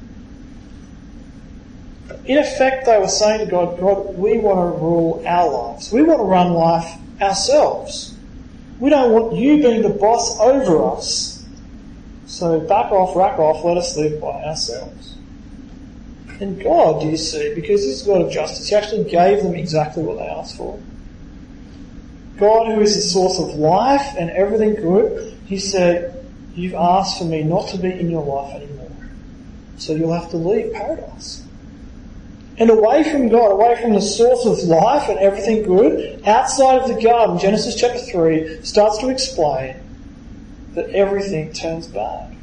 In 2.27 2.39
effect, 2.39 2.87
they 2.87 2.99
were 2.99 3.09
saying 3.09 3.47
to 3.47 3.51
God, 3.51 3.81
God, 3.81 4.17
we 4.17 4.39
want 4.39 4.59
to 4.59 4.79
rule 4.79 5.23
our 5.27 5.51
lives. 5.51 5.93
We 5.93 6.03
want 6.03 6.21
to 6.21 6.25
run 6.25 6.53
life 6.53 6.99
ourselves. 7.21 8.15
We 8.81 8.91
don't 8.91 9.13
want 9.13 9.35
you 9.37 9.63
being 9.63 9.83
the 9.83 9.89
boss 9.89 10.39
over 10.41 10.85
us. 10.95 11.45
So 12.27 12.61
back 12.61 12.93
off, 12.93 13.17
rack 13.17 13.39
off, 13.39 13.65
let 13.65 13.77
us 13.77 13.97
live 13.97 14.21
by 14.21 14.45
ourselves. 14.45 15.14
And 16.45 16.63
God, 16.63 17.03
you 17.03 17.17
see, 17.17 17.55
because 17.55 17.85
He's 17.85 18.03
God 18.03 18.21
of 18.21 18.31
justice, 18.31 18.69
He 18.69 18.75
actually 18.75 19.05
gave 19.05 19.43
them 19.43 19.55
exactly 19.55 20.03
what 20.03 20.19
they 20.19 20.27
asked 20.27 20.59
for. 20.59 20.79
God, 22.37 22.67
who 22.67 22.83
is 22.83 22.95
the 22.97 23.01
source 23.01 23.39
of 23.39 23.59
life 23.59 24.15
and 24.19 24.29
everything 24.29 24.75
good, 24.75 25.39
He 25.47 25.59
said, 25.59 26.23
You've 26.55 26.75
asked 26.75 27.17
for 27.17 27.25
me 27.25 27.43
not 27.45 27.69
to 27.69 27.79
be 27.79 27.91
in 27.91 28.11
your 28.11 28.23
life 28.23 28.57
anymore. 28.57 28.93
So 29.79 29.95
you'll 29.95 30.13
have 30.13 30.31
to 30.33 30.37
leave 30.37 30.75
paradise. 30.75 31.43
And 32.59 32.69
away 32.69 33.11
from 33.11 33.31
God, 33.31 33.53
away 33.53 33.81
from 33.81 33.95
the 33.95 34.03
source 34.03 34.45
of 34.45 34.69
life 34.69 35.09
and 35.09 35.19
everything 35.21 35.63
good, 35.63 36.29
outside 36.29 36.83
of 36.83 36.95
the 36.95 37.03
garden, 37.03 37.39
Genesis 37.39 37.75
chapter 37.75 37.99
3 37.99 38.63
starts 38.63 38.99
to 38.99 39.09
explain 39.09 39.77
that 40.75 40.91
everything 40.91 41.55
turns 41.55 41.87
bad. 41.87 42.37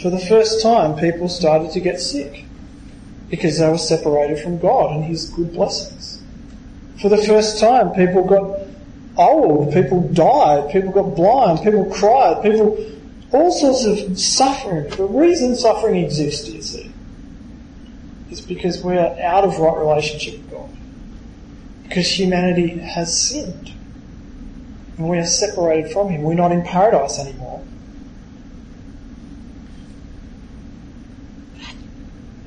For 0.00 0.08
the 0.08 0.18
first 0.18 0.62
time, 0.62 0.98
people 0.98 1.28
started 1.28 1.72
to 1.72 1.80
get 1.80 2.00
sick 2.00 2.46
because 3.30 3.58
they 3.58 3.68
were 3.68 3.78
separated 3.78 4.40
from 4.40 4.58
God 4.58 4.96
and 4.96 5.04
His 5.04 5.30
good 5.30 5.52
blessings. 5.52 6.20
For 7.00 7.08
the 7.08 7.18
first 7.18 7.60
time, 7.60 7.92
people 7.92 8.24
got 8.24 8.60
old, 9.16 9.72
people 9.72 10.00
died, 10.08 10.70
people 10.70 10.90
got 10.90 11.14
blind, 11.14 11.62
people 11.62 11.86
cried, 11.86 12.42
people, 12.42 12.76
all 13.32 13.50
sorts 13.52 13.84
of 13.84 14.18
suffering. 14.18 14.90
The 14.90 15.04
reason 15.04 15.54
suffering 15.54 16.04
exists, 16.04 16.48
you 16.48 16.60
see, 16.60 16.92
is 18.30 18.40
because 18.40 18.82
we 18.82 18.96
are 18.98 19.18
out 19.20 19.44
of 19.44 19.58
right 19.58 19.78
relationship 19.78 20.40
with 20.40 20.50
God. 20.50 20.70
Because 21.84 22.18
humanity 22.18 22.78
has 22.78 23.16
sinned. 23.16 23.72
And 24.98 25.08
we 25.08 25.18
are 25.18 25.24
separated 25.24 25.92
from 25.92 26.08
Him. 26.08 26.22
We're 26.22 26.34
not 26.34 26.52
in 26.52 26.62
paradise 26.62 27.18
anymore. 27.18 27.64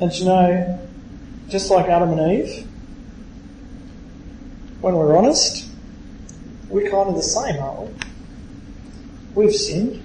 And 0.03 0.11
you 0.11 0.25
know, 0.25 0.89
just 1.47 1.71
like 1.71 1.87
Adam 1.87 2.19
and 2.19 2.33
Eve, 2.33 2.67
when 4.81 4.95
we're 4.95 5.15
honest, 5.15 5.65
we're 6.67 6.91
kind 6.91 7.07
of 7.07 7.15
the 7.15 7.23
same, 7.23 7.57
aren't 7.63 7.89
we? 9.35 9.45
We've 9.45 9.55
sinned. 9.55 10.03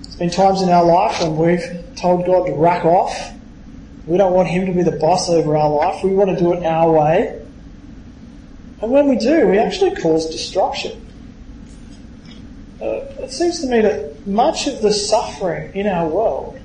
There's 0.00 0.16
been 0.16 0.30
times 0.30 0.62
in 0.62 0.70
our 0.70 0.82
life 0.82 1.20
when 1.20 1.36
we've 1.36 1.94
told 1.96 2.24
God 2.24 2.46
to 2.46 2.54
rack 2.54 2.86
off. 2.86 3.34
We 4.06 4.16
don't 4.16 4.32
want 4.32 4.48
Him 4.48 4.64
to 4.64 4.72
be 4.72 4.82
the 4.82 4.96
boss 4.96 5.28
over 5.28 5.54
our 5.58 5.68
life. 5.68 6.02
We 6.02 6.14
want 6.14 6.30
to 6.30 6.36
do 6.42 6.54
it 6.54 6.64
our 6.64 6.90
way. 6.90 7.46
And 8.80 8.90
when 8.90 9.10
we 9.10 9.18
do, 9.18 9.46
we 9.46 9.58
actually 9.58 9.94
cause 9.96 10.30
destruction. 10.30 11.06
Uh, 12.80 13.04
it 13.20 13.30
seems 13.30 13.60
to 13.60 13.66
me 13.66 13.82
that 13.82 14.26
much 14.26 14.66
of 14.66 14.80
the 14.80 14.94
suffering 14.94 15.74
in 15.74 15.86
our 15.86 16.08
world 16.08 16.58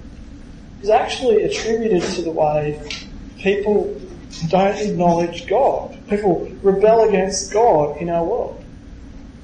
is 0.82 0.90
actually 0.90 1.44
attributed 1.44 2.02
to 2.02 2.22
the 2.22 2.32
way 2.32 2.82
people 3.38 4.00
don't 4.50 4.78
acknowledge 4.78 5.48
God. 5.48 5.98
People 6.10 6.50
rebel 6.62 7.08
against 7.08 7.52
God 7.52 7.98
in 7.98 8.10
our 8.10 8.24
world. 8.24 8.64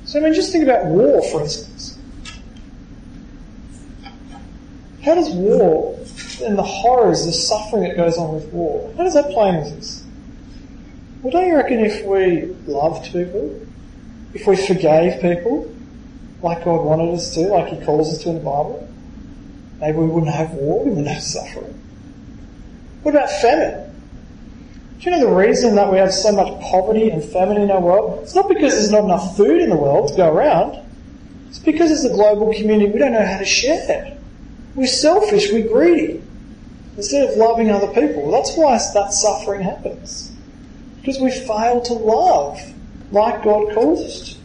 So, 0.06 0.20
I 0.20 0.24
mean, 0.24 0.34
just 0.34 0.52
think 0.52 0.64
about 0.64 0.86
war, 0.86 1.22
for 1.32 1.42
instance. 1.42 1.98
How 5.04 5.16
does 5.16 5.30
war 5.30 5.98
and 6.44 6.58
the 6.58 6.64
horrors, 6.64 7.26
the 7.26 7.32
suffering 7.32 7.84
that 7.84 7.96
goes 7.96 8.18
on 8.18 8.36
with 8.36 8.46
war, 8.54 8.94
how 8.98 9.04
does 9.04 9.14
that 9.14 9.30
play 9.32 9.50
into 9.50 9.76
this? 9.76 10.04
Well, 11.22 11.32
don't 11.32 11.48
you 11.48 11.56
reckon 11.56 11.80
if 11.80 12.06
we 12.06 12.46
loved 12.72 13.12
people, 13.12 13.60
if 14.34 14.46
we 14.48 14.56
forgave 14.56 15.22
people, 15.22 15.74
like 16.42 16.64
God 16.64 16.84
wanted 16.84 17.14
us 17.14 17.34
to, 17.34 17.42
like 17.42 17.68
He 17.68 17.86
calls 17.86 18.14
us 18.14 18.24
to 18.24 18.30
in 18.30 18.36
the 18.36 18.42
Bible, 18.42 18.87
maybe 19.80 19.98
we 19.98 20.08
wouldn't 20.08 20.34
have 20.34 20.52
war, 20.52 20.84
we 20.84 20.90
wouldn't 20.92 21.08
have 21.08 21.24
suffering. 21.24 21.74
What 23.04 23.16
about 23.16 23.30
famine? 23.30 23.88
Do 25.00 25.06
you 25.06 25.12
know 25.12 25.30
the 25.30 25.36
reason 25.36 25.76
that 25.76 25.92
we 25.92 26.00
have 26.00 26.12
so 26.12 26.32
much 26.32 26.60
poverty 26.62 27.10
and 27.10 27.24
famine 27.24 27.62
in 27.62 27.70
our 27.70 27.80
world? 27.80 28.24
It's 28.24 28.34
not 28.34 28.50
because 28.50 28.74
there's 28.74 28.92
not 28.92 29.04
enough 29.04 29.38
food 29.38 29.62
in 29.62 29.70
the 29.70 29.78
world 29.78 30.10
to 30.10 30.16
go 30.16 30.34
around. 30.34 30.84
It's 31.50 31.60
because 31.60 31.92
as 31.92 32.04
a 32.04 32.10
global 32.10 32.52
community 32.54 32.92
we 32.92 33.00
don't 33.00 33.14
know 33.14 33.26
how 33.26 33.38
to 33.38 33.46
share. 33.46 34.18
We're 34.76 34.88
selfish, 34.88 35.52
we're 35.52 35.68
greedy. 35.68 36.24
Instead 36.98 37.30
of 37.30 37.38
loving 37.38 37.70
other 37.70 37.88
people. 37.94 38.32
That's 38.32 38.56
why 38.58 38.72
that 38.94 39.14
suffering 39.14 39.62
happens. 39.62 40.32
Because 41.00 41.20
we 41.20 41.30
fail 41.30 41.80
to 41.82 41.94
love 41.94 42.60
like 43.12 43.44
God 43.44 43.74
calls 43.76 44.02
us 44.02 44.38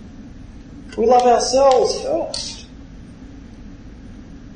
to. 0.93 1.01
We 1.01 1.07
love 1.07 1.23
ourselves 1.23 2.03
first. 2.03 2.52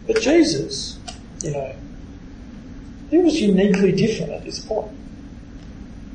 But 0.06 0.20
Jesus, 0.20 0.98
you 1.42 1.52
know, 1.52 1.74
he 3.10 3.18
was 3.18 3.40
uniquely 3.40 3.92
different 3.92 4.32
at 4.32 4.44
this 4.44 4.58
point. 4.60 4.92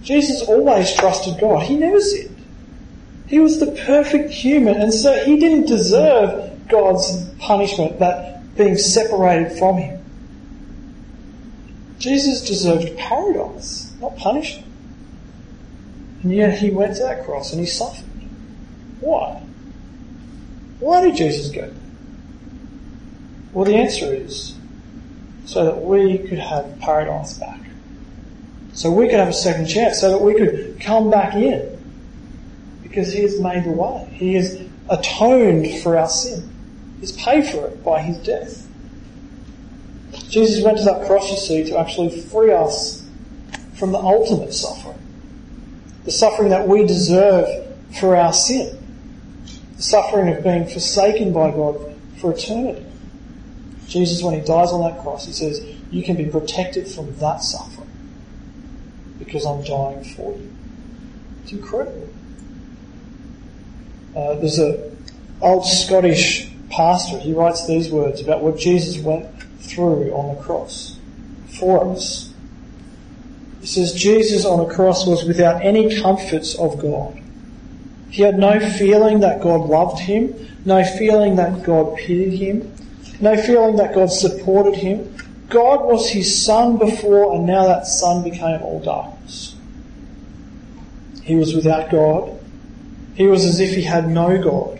Jesus 0.02 0.42
always 0.44 0.94
trusted 0.96 1.40
God. 1.40 1.64
He 1.64 1.76
never 1.76 2.02
sinned. 2.02 2.38
He 3.28 3.40
was 3.40 3.60
the 3.60 3.72
perfect 3.86 4.32
human, 4.32 4.82
and 4.82 4.94
so 4.94 5.24
he 5.24 5.38
didn't 5.38 5.68
deserve 5.68 6.68
God's 6.68 7.30
punishment, 7.40 8.00
that 8.00 8.56
being 8.56 8.78
separated 8.78 9.58
from 9.58 9.78
him. 9.78 10.04
Jesus 11.98 12.42
deserved 12.42 12.98
paradise, 12.98 13.94
not 14.02 14.18
punishment. 14.18 14.68
And 16.24 16.34
yet 16.34 16.58
he 16.58 16.72
went 16.72 16.96
to 16.98 17.04
that 17.04 17.26
cross 17.26 17.52
and 17.52 17.62
he 17.62 17.68
suffered. 17.68 18.06
Why? 19.00 19.42
Why 20.80 21.02
did 21.02 21.16
Jesus 21.16 21.52
go? 21.52 21.72
Well, 23.54 23.66
the 23.66 23.76
answer 23.76 24.14
is 24.14 24.56
so 25.46 25.66
that 25.66 25.82
we 25.82 26.18
could 26.20 26.40
have 26.40 26.80
paradise 26.80 27.38
back. 27.38 27.60
So 28.74 28.90
we 28.90 29.08
could 29.10 29.20
have 29.20 29.28
a 29.28 29.34
second 29.34 29.68
chance, 29.68 30.00
so 30.00 30.12
that 30.12 30.22
we 30.22 30.34
could 30.34 30.80
come 30.80 31.12
back 31.12 31.34
in. 31.36 31.78
Because 32.84 33.12
He 33.12 33.22
has 33.24 33.40
made 33.40 33.66
the 33.66 33.72
way. 33.72 34.10
He 34.14 34.36
has 34.36 34.62
atoned 34.90 35.82
for 35.82 35.98
our 35.98 36.08
sin. 36.08 36.50
He's 37.02 37.12
paid 37.12 37.48
for 37.48 37.68
it 37.68 37.84
by 37.84 38.02
His 38.02 38.18
death. 38.20 38.68
Jesus 40.30 40.64
went 40.64 40.78
to 40.78 40.84
that 40.86 41.06
cross, 41.06 41.30
you 41.30 41.38
see, 41.38 41.70
to 41.70 41.78
actually 41.78 42.22
free 42.22 42.54
us 42.54 43.06
from 43.74 43.92
the 43.92 43.98
ultimate 43.98 44.54
suffering. 44.54 44.98
The 46.06 46.12
suffering 46.12 46.50
that 46.50 46.68
we 46.68 46.86
deserve 46.86 47.48
for 48.00 48.16
our 48.16 48.32
sin. 48.32 48.78
The 49.76 49.84
suffering 49.84 50.34
of 50.34 50.44
being 50.44 50.68
forsaken 50.68 51.34
by 51.34 51.52
God 51.52 51.94
for 52.20 52.32
eternity. 52.32 52.86
Jesus, 53.92 54.24
when 54.24 54.34
He 54.34 54.42
dies 54.42 54.70
on 54.70 54.82
that 54.82 55.02
cross, 55.02 55.26
He 55.26 55.34
says, 55.34 55.64
you 55.92 56.04
can 56.04 56.16
be 56.16 56.26
protected 56.26 56.88
from 56.88 57.14
that 57.18 57.44
suffering 57.44 57.90
because 59.20 59.46
I'm 59.46 59.62
dying 59.64 60.04
for 60.16 60.32
you. 60.34 60.52
It's 61.44 61.52
incredible. 61.52 62.10
Uh, 64.16 64.36
there's 64.36 64.60
a 64.60 64.92
old 65.42 65.66
Scottish 65.66 66.50
pastor. 66.70 67.18
He 67.20 67.34
writes 67.34 67.68
these 67.68 67.90
words 67.90 68.22
about 68.22 68.42
what 68.42 68.58
Jesus 68.58 69.02
went 69.04 69.28
through 69.60 70.12
on 70.14 70.36
the 70.36 70.42
cross 70.42 70.98
for 71.60 71.92
us. 71.92 72.34
He 73.60 73.68
says 73.68 73.94
Jesus 73.94 74.46
on 74.46 74.68
the 74.68 74.74
cross 74.74 75.06
was 75.06 75.24
without 75.24 75.64
any 75.64 76.02
comforts 76.02 76.56
of 76.56 76.80
God. 76.80 77.22
He 78.10 78.24
had 78.24 78.38
no 78.38 78.60
feeling 78.60 79.20
that 79.22 79.42
God 79.42 79.70
loved 79.70 80.00
him, 80.00 80.34
no 80.66 80.84
feeling 80.84 81.36
that 81.36 81.64
God 81.64 81.96
pitied 81.98 82.34
him, 82.34 82.74
no 83.22 83.36
feeling 83.42 83.76
that 83.78 83.94
God 83.94 84.08
supported 84.08 84.76
him, 84.76 85.16
God 85.50 85.86
was 85.86 86.10
his 86.10 86.44
sun 86.44 86.78
before, 86.78 87.36
and 87.36 87.46
now 87.46 87.66
that 87.66 87.86
sun 87.86 88.24
became 88.24 88.62
all 88.62 88.80
darkness. 88.80 89.56
He 91.24 91.36
was 91.36 91.54
without 91.54 91.92
God. 91.92 92.40
He 93.14 93.28
was 93.28 93.46
as 93.46 93.60
if 93.60 93.76
he 93.76 93.84
had 93.84 94.10
no 94.10 94.42
God. 94.42 94.80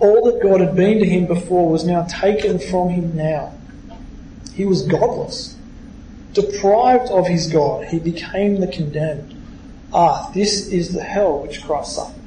All 0.00 0.30
that 0.30 0.42
God 0.42 0.60
had 0.60 0.76
been 0.76 1.00
to 1.00 1.06
him 1.06 1.26
before 1.26 1.68
was 1.70 1.84
now 1.84 2.04
taken 2.04 2.58
from 2.58 2.90
him 2.90 3.16
now. 3.16 3.52
He 4.54 4.64
was 4.64 4.82
godless. 4.82 5.56
Deprived 6.32 7.10
of 7.10 7.26
his 7.26 7.48
God, 7.48 7.86
he 7.86 7.98
became 7.98 8.60
the 8.60 8.68
condemned. 8.68 9.34
Ah, 9.92 10.30
this 10.34 10.68
is 10.68 10.92
the 10.92 11.02
hell 11.02 11.40
which 11.40 11.64
Christ 11.64 11.96
suffered. 11.96 12.22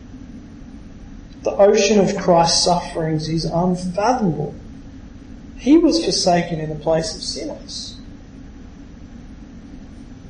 The 1.43 1.51
ocean 1.51 1.99
of 1.99 2.17
Christ's 2.17 2.65
sufferings 2.65 3.29
is 3.29 3.45
unfathomable. 3.45 4.53
He 5.61 5.77
was 5.77 6.03
forsaken 6.03 6.59
in 6.59 6.69
the 6.69 6.83
place 6.83 7.15
of 7.15 7.21
sinners. 7.21 7.95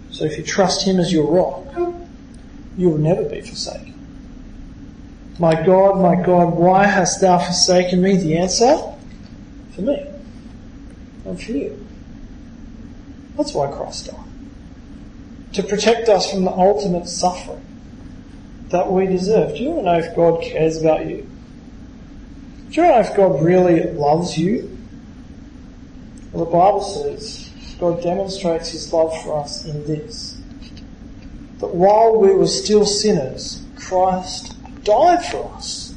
So 0.10 0.26
if 0.26 0.38
you 0.38 0.44
trust 0.44 0.86
Him 0.86 1.00
as 1.00 1.13
your 1.13 1.26
rock, 1.26 1.74
you 2.78 2.89
will 2.89 2.98
never 2.98 3.24
be 3.24 3.39
forsaken. 3.39 3.94
My 5.39 5.54
God, 5.65 6.02
my 6.02 6.22
God, 6.22 6.54
why 6.54 6.86
hast 6.86 7.22
thou 7.22 7.39
forsaken 7.39 8.02
me? 8.02 8.17
The 8.17 8.39
answer? 8.39 8.78
For 9.74 9.84
me. 9.84 10.06
And 11.24 11.41
for 11.41 11.52
you. 11.54 11.88
That's 13.38 13.54
why 13.54 13.72
Christ 13.72 14.08
died. 14.08 15.54
To 15.54 15.63
protect 15.63 16.10
us 16.10 16.30
from 16.30 16.44
the 16.44 16.52
ultimate 16.52 17.08
suffering 17.08 17.65
that 18.67 18.91
we 18.91 19.06
deserve. 19.06 19.56
Do 19.56 19.63
you 19.63 19.70
want 19.70 19.86
to 19.88 19.94
know 19.94 20.00
if 20.00 20.13
God 20.13 20.44
cares 20.44 20.76
about 20.76 21.06
you? 21.06 21.26
Do 22.72 22.82
you 22.82 22.88
know 22.89 23.00
if 23.00 23.15
God 23.15 23.41
really 23.41 23.84
loves 23.94 24.38
you? 24.38 24.80
The 26.34 26.46
Bible 26.46 26.82
says 26.82 27.50
God 27.80 28.02
demonstrates 28.02 28.70
his 28.70 28.91
love 28.94 29.22
for 29.24 29.41
us 29.41 29.65
in 29.65 29.86
this 29.86 30.38
that 31.60 31.76
while 31.76 32.17
we 32.17 32.34
were 32.34 32.48
still 32.48 32.86
sinners, 32.86 33.63
Christ 33.76 34.56
died 34.84 35.24
for 35.26 35.54
us. 35.54 35.94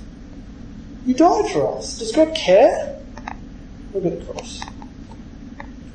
He 1.07 1.15
died 1.15 1.51
for 1.51 1.79
us. 1.79 1.99
Does 1.99 2.13
God 2.13 2.35
care? 2.35 3.01
Look 3.95 4.05
at 4.05 4.19
the 4.19 4.25
cross. 4.27 4.61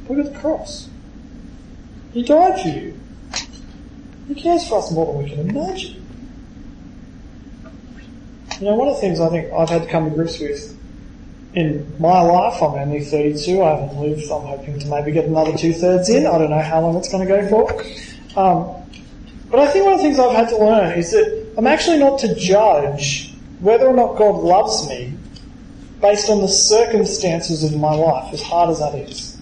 Look 0.08 0.26
at 0.26 0.34
the 0.34 0.40
cross. 0.40 0.90
He 2.14 2.24
died 2.24 2.62
for 2.62 2.68
you. 2.70 3.00
He 4.28 4.36
cares 4.36 4.68
for 4.68 4.80
us 4.80 4.92
more 4.92 5.14
than 5.14 5.24
we 5.24 5.30
can 5.30 5.50
imagine. 5.50 6.06
You 8.60 8.66
know, 8.66 8.76
one 8.76 8.88
of 8.88 8.96
the 8.96 9.02
things 9.02 9.20
I 9.20 9.30
think 9.30 9.52
I've 9.54 9.70
had 9.70 9.84
to 9.84 9.88
come 9.88 10.10
to 10.10 10.16
grips 10.16 10.40
with 10.40 10.79
in 11.60 11.96
my 12.00 12.22
life, 12.22 12.62
I'm 12.62 12.74
only 12.76 13.04
32, 13.04 13.62
I 13.62 13.76
haven't 13.76 14.00
lived, 14.00 14.32
I'm 14.32 14.42
hoping 14.42 14.80
to 14.80 14.88
maybe 14.88 15.12
get 15.12 15.26
another 15.26 15.58
two 15.58 15.74
thirds 15.74 16.10
in, 16.10 16.26
I 16.26 16.38
don't 16.38 16.50
know 16.50 16.62
how 16.62 16.82
long 16.82 16.96
it's 16.96 17.10
going 17.10 17.28
to 17.28 17.42
go 17.42 17.48
for. 17.50 18.40
Um, 18.40 18.76
but 19.50 19.60
I 19.60 19.68
think 19.68 19.86
one 19.86 19.96
of 19.96 20.00
the 20.00 20.04
things 20.04 20.20
I've 20.20 20.36
had 20.36 20.50
to 20.50 20.58
learn 20.58 20.98
is 20.98 21.12
that 21.12 21.54
I'm 21.58 21.68
actually 21.68 22.00
not 22.00 22.20
to 22.20 22.36
judge 22.36 23.34
whether 23.60 23.88
or 23.88 23.94
not 23.94 24.18
God 24.18 24.42
loves 24.42 24.88
me 24.88 25.14
based 26.02 26.30
on 26.30 26.40
the 26.40 26.48
circumstances 26.48 27.64
of 27.64 27.78
my 27.78 27.94
life, 27.94 28.34
as 28.34 28.42
hard 28.42 28.70
as 28.70 28.80
that 28.80 28.96
is. 28.96 29.38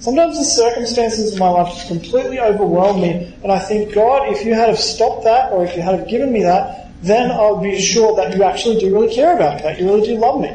Sometimes 0.00 0.36
the 0.36 0.44
circumstances 0.44 1.32
of 1.32 1.38
my 1.38 1.48
life 1.48 1.72
just 1.72 1.88
completely 1.88 2.38
overwhelm 2.38 3.00
me, 3.00 3.34
and 3.42 3.50
I 3.50 3.58
think, 3.58 3.94
God, 3.94 4.30
if 4.30 4.44
you 4.44 4.52
had 4.52 4.68
have 4.68 4.78
stopped 4.78 5.24
that, 5.24 5.52
or 5.52 5.64
if 5.64 5.74
you 5.74 5.80
had 5.80 5.98
have 5.98 6.08
given 6.08 6.30
me 6.30 6.42
that, 6.42 6.90
then 7.00 7.30
I'll 7.30 7.62
be 7.62 7.80
sure 7.80 8.14
that 8.16 8.36
you 8.36 8.42
actually 8.42 8.78
do 8.78 8.92
really 8.92 9.14
care 9.14 9.34
about 9.34 9.56
me, 9.56 9.62
that 9.62 9.80
you 9.80 9.86
really 9.86 10.06
do 10.06 10.18
love 10.18 10.40
me. 10.40 10.54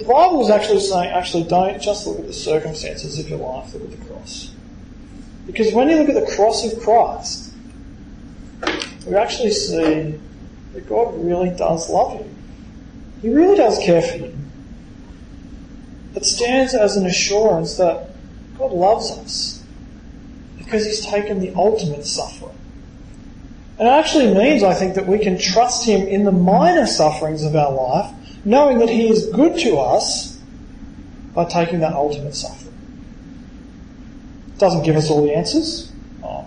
The 0.00 0.06
Bible 0.06 0.40
is 0.40 0.48
actually 0.48 0.80
saying, 0.80 1.10
actually, 1.10 1.42
don't 1.42 1.78
just 1.78 2.06
look 2.06 2.20
at 2.20 2.26
the 2.26 2.32
circumstances 2.32 3.18
of 3.18 3.28
your 3.28 3.38
life, 3.38 3.74
look 3.74 3.82
at 3.82 3.90
the 3.90 4.06
cross. 4.06 4.50
Because 5.44 5.74
when 5.74 5.90
you 5.90 5.96
look 5.96 6.08
at 6.08 6.14
the 6.14 6.34
cross 6.34 6.64
of 6.64 6.80
Christ, 6.80 7.52
we 9.06 9.14
actually 9.14 9.50
see 9.50 10.18
that 10.72 10.88
God 10.88 11.22
really 11.22 11.50
does 11.50 11.90
love 11.90 12.18
you. 12.18 12.34
He 13.20 13.28
really 13.28 13.58
does 13.58 13.78
care 13.80 14.00
for 14.00 14.16
you. 14.16 14.34
It 16.14 16.24
stands 16.24 16.72
as 16.72 16.96
an 16.96 17.04
assurance 17.04 17.76
that 17.76 18.08
God 18.56 18.72
loves 18.72 19.10
us 19.10 19.62
because 20.56 20.86
He's 20.86 21.04
taken 21.04 21.40
the 21.40 21.52
ultimate 21.54 22.06
suffering. 22.06 22.56
And 23.78 23.86
it 23.86 23.90
actually 23.90 24.32
means, 24.32 24.62
I 24.62 24.72
think, 24.72 24.94
that 24.94 25.06
we 25.06 25.18
can 25.18 25.36
trust 25.36 25.84
Him 25.84 26.08
in 26.08 26.24
the 26.24 26.32
minor 26.32 26.86
sufferings 26.86 27.44
of 27.44 27.54
our 27.54 27.70
life, 27.70 28.14
knowing 28.44 28.78
that 28.78 28.88
He 28.88 29.08
is 29.08 29.26
good 29.26 29.58
to 29.60 29.78
us 29.78 30.38
by 31.34 31.44
taking 31.44 31.80
that 31.80 31.92
ultimate 31.92 32.34
suffering 32.34 32.70
doesn't 34.60 34.82
give 34.82 34.94
us 34.94 35.10
all 35.10 35.24
the 35.24 35.34
answers. 35.34 35.90
Um, 36.22 36.44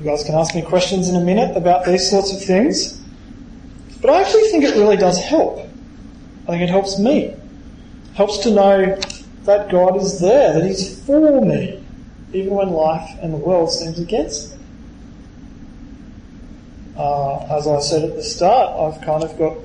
you 0.00 0.06
guys 0.06 0.24
can 0.24 0.34
ask 0.34 0.54
me 0.54 0.62
questions 0.62 1.08
in 1.08 1.14
a 1.14 1.20
minute 1.20 1.56
about 1.56 1.84
these 1.84 2.10
sorts 2.10 2.32
of 2.32 2.42
things. 2.42 2.98
But 4.00 4.10
I 4.10 4.22
actually 4.22 4.48
think 4.48 4.64
it 4.64 4.74
really 4.74 4.96
does 4.96 5.22
help. 5.22 5.58
I 6.44 6.52
think 6.52 6.62
it 6.62 6.70
helps 6.70 6.98
me. 6.98 7.36
Helps 8.14 8.38
to 8.38 8.50
know 8.50 8.98
that 9.44 9.70
God 9.70 9.96
is 9.96 10.20
there, 10.20 10.54
that 10.54 10.64
He's 10.66 11.04
for 11.04 11.40
me, 11.42 11.84
even 12.32 12.54
when 12.54 12.70
life 12.70 13.10
and 13.20 13.32
the 13.32 13.38
world 13.38 13.70
seems 13.70 13.98
against 13.98 14.52
me. 14.52 14.64
Uh, 16.96 17.56
as 17.56 17.66
I 17.66 17.78
said 17.80 18.04
at 18.04 18.16
the 18.16 18.22
start, 18.22 18.94
I've 18.94 19.04
kind 19.04 19.22
of 19.22 19.38
got 19.38 19.56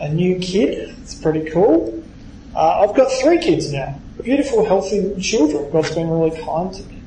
a 0.00 0.08
new 0.08 0.38
kid. 0.38 0.96
It's 1.02 1.14
pretty 1.14 1.50
cool. 1.50 2.02
Uh, 2.54 2.80
I've 2.80 2.96
got 2.96 3.12
three 3.12 3.38
kids 3.38 3.72
now 3.72 4.00
beautiful, 4.22 4.64
healthy 4.64 5.18
children. 5.20 5.70
God's 5.70 5.94
been 5.94 6.10
really 6.10 6.38
kind 6.42 6.72
to 6.74 6.82
me. 6.84 7.00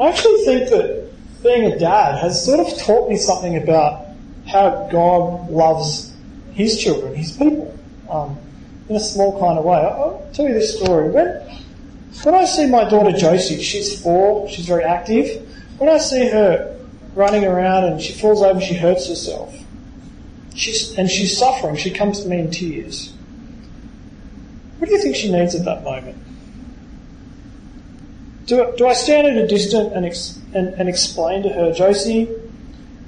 I 0.00 0.08
actually 0.08 0.44
think 0.44 0.70
that 0.70 1.10
being 1.42 1.72
a 1.72 1.78
dad 1.78 2.18
has 2.18 2.44
sort 2.44 2.60
of 2.60 2.78
taught 2.78 3.08
me 3.08 3.16
something 3.16 3.56
about 3.56 4.06
how 4.46 4.88
God 4.90 5.50
loves 5.50 6.14
His 6.52 6.78
children, 6.78 7.14
His 7.14 7.32
people, 7.32 7.78
um, 8.10 8.38
in 8.88 8.96
a 8.96 9.00
small 9.00 9.38
kind 9.38 9.58
of 9.58 9.64
way. 9.64 9.76
I'll 9.76 10.28
tell 10.32 10.46
you 10.46 10.54
this 10.54 10.76
story. 10.76 11.10
When, 11.10 11.26
when 12.22 12.34
I 12.34 12.44
see 12.44 12.66
my 12.66 12.88
daughter 12.88 13.16
Josie, 13.16 13.62
she's 13.62 14.00
four, 14.02 14.48
she's 14.48 14.66
very 14.66 14.84
active. 14.84 15.46
When 15.78 15.90
I 15.90 15.98
see 15.98 16.28
her 16.28 16.78
running 17.14 17.44
around 17.44 17.84
and 17.84 18.00
she 18.00 18.12
falls 18.12 18.42
over, 18.42 18.60
she 18.60 18.74
hurts 18.74 19.08
herself. 19.08 19.54
She's, 20.56 20.96
and 20.98 21.10
she's 21.10 21.36
suffering. 21.36 21.76
She 21.76 21.90
comes 21.90 22.22
to 22.22 22.28
me 22.28 22.40
in 22.40 22.50
tears. 22.50 23.12
What 24.78 24.88
do 24.88 24.94
you 24.94 25.02
think 25.02 25.14
she 25.14 25.30
needs 25.30 25.54
at 25.54 25.64
that 25.66 25.84
moment? 25.84 26.16
Do, 28.46 28.72
do 28.76 28.86
I 28.86 28.94
stand 28.94 29.26
at 29.26 29.36
a 29.36 29.46
distance 29.46 29.92
and, 29.94 30.06
ex, 30.06 30.40
and, 30.54 30.68
and 30.74 30.88
explain 30.88 31.42
to 31.42 31.50
her, 31.50 31.72
Josie, 31.72 32.28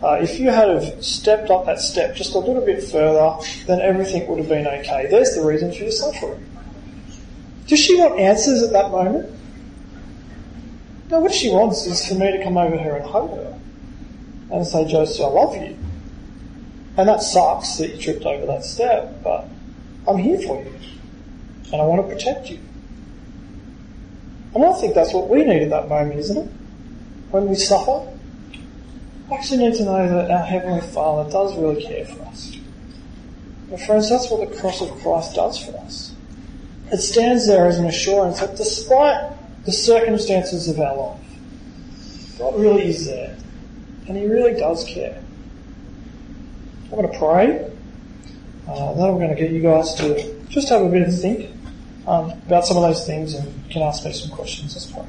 uh, 0.02 0.18
if 0.20 0.38
you 0.38 0.50
had 0.50 0.68
have 0.68 1.02
stepped 1.02 1.50
up 1.50 1.66
that 1.66 1.80
step 1.80 2.14
just 2.14 2.34
a 2.34 2.38
little 2.38 2.64
bit 2.64 2.82
further, 2.82 3.36
then 3.66 3.80
everything 3.80 4.26
would 4.28 4.38
have 4.38 4.48
been 4.48 4.66
okay. 4.66 5.06
There's 5.10 5.34
the 5.34 5.44
reason 5.44 5.72
for 5.72 5.78
your 5.78 5.90
suffering. 5.90 6.44
Does 7.66 7.78
she 7.78 7.96
want 7.96 8.18
answers 8.18 8.62
at 8.62 8.72
that 8.72 8.90
moment? 8.90 9.30
No, 11.10 11.20
what 11.20 11.32
she 11.32 11.50
wants 11.50 11.86
is 11.86 12.06
for 12.06 12.14
me 12.14 12.30
to 12.30 12.42
come 12.44 12.58
over 12.58 12.76
her 12.76 12.96
and 12.96 13.06
hug 13.08 13.30
her 13.30 13.58
and 14.50 14.66
say, 14.66 14.86
Josie, 14.86 15.22
I 15.22 15.26
love 15.28 15.54
you. 15.54 15.77
And 16.98 17.08
that 17.08 17.22
sucks 17.22 17.76
that 17.76 17.94
you 17.94 17.98
tripped 18.02 18.26
over 18.26 18.44
that 18.46 18.64
step, 18.64 19.22
but 19.22 19.46
I'm 20.08 20.18
here 20.18 20.40
for 20.40 20.60
you 20.60 20.74
and 21.72 21.80
I 21.80 21.84
want 21.84 22.08
to 22.08 22.12
protect 22.12 22.50
you. 22.50 22.58
And 24.54 24.64
I 24.64 24.72
think 24.72 24.94
that's 24.94 25.14
what 25.14 25.28
we 25.28 25.44
need 25.44 25.62
at 25.62 25.70
that 25.70 25.88
moment, 25.88 26.18
isn't 26.18 26.36
it? 26.36 26.50
When 27.30 27.48
we 27.48 27.54
suffer, 27.54 28.10
we 29.28 29.36
actually 29.36 29.68
need 29.68 29.76
to 29.76 29.84
know 29.84 30.08
that 30.08 30.30
our 30.30 30.44
Heavenly 30.44 30.80
Father 30.80 31.30
does 31.30 31.56
really 31.56 31.84
care 31.84 32.04
for 32.04 32.20
us. 32.24 32.56
And 33.70 33.80
friends, 33.80 34.10
that's 34.10 34.28
what 34.28 34.50
the 34.50 34.56
cross 34.56 34.80
of 34.80 34.90
Christ 35.00 35.36
does 35.36 35.64
for 35.64 35.76
us. 35.76 36.12
It 36.90 36.96
stands 36.96 37.46
there 37.46 37.66
as 37.66 37.78
an 37.78 37.86
assurance 37.86 38.40
that 38.40 38.56
despite 38.56 39.36
the 39.66 39.72
circumstances 39.72 40.68
of 40.68 40.80
our 40.80 40.96
life, 40.96 42.38
God 42.38 42.58
really 42.58 42.88
is 42.88 43.06
there. 43.06 43.36
And 44.08 44.16
He 44.16 44.26
really 44.26 44.54
does 44.54 44.84
care. 44.84 45.22
I'm 46.90 46.98
going 46.98 47.12
to 47.12 47.18
pray. 47.18 47.70
Uh, 48.66 48.94
then 48.94 49.04
I'm 49.04 49.18
going 49.18 49.28
to 49.28 49.34
get 49.34 49.50
you 49.50 49.60
guys 49.60 49.94
to 49.96 50.40
just 50.48 50.70
have 50.70 50.82
a 50.82 50.88
bit 50.88 51.06
of 51.06 51.18
think 51.18 51.50
um, 52.06 52.30
about 52.46 52.64
some 52.64 52.78
of 52.78 52.82
those 52.82 53.06
things 53.06 53.34
and 53.34 53.70
can 53.70 53.82
ask 53.82 54.04
me 54.04 54.12
some 54.12 54.30
questions. 54.30 54.74
Let's 54.74 54.86
pray. 54.86 55.04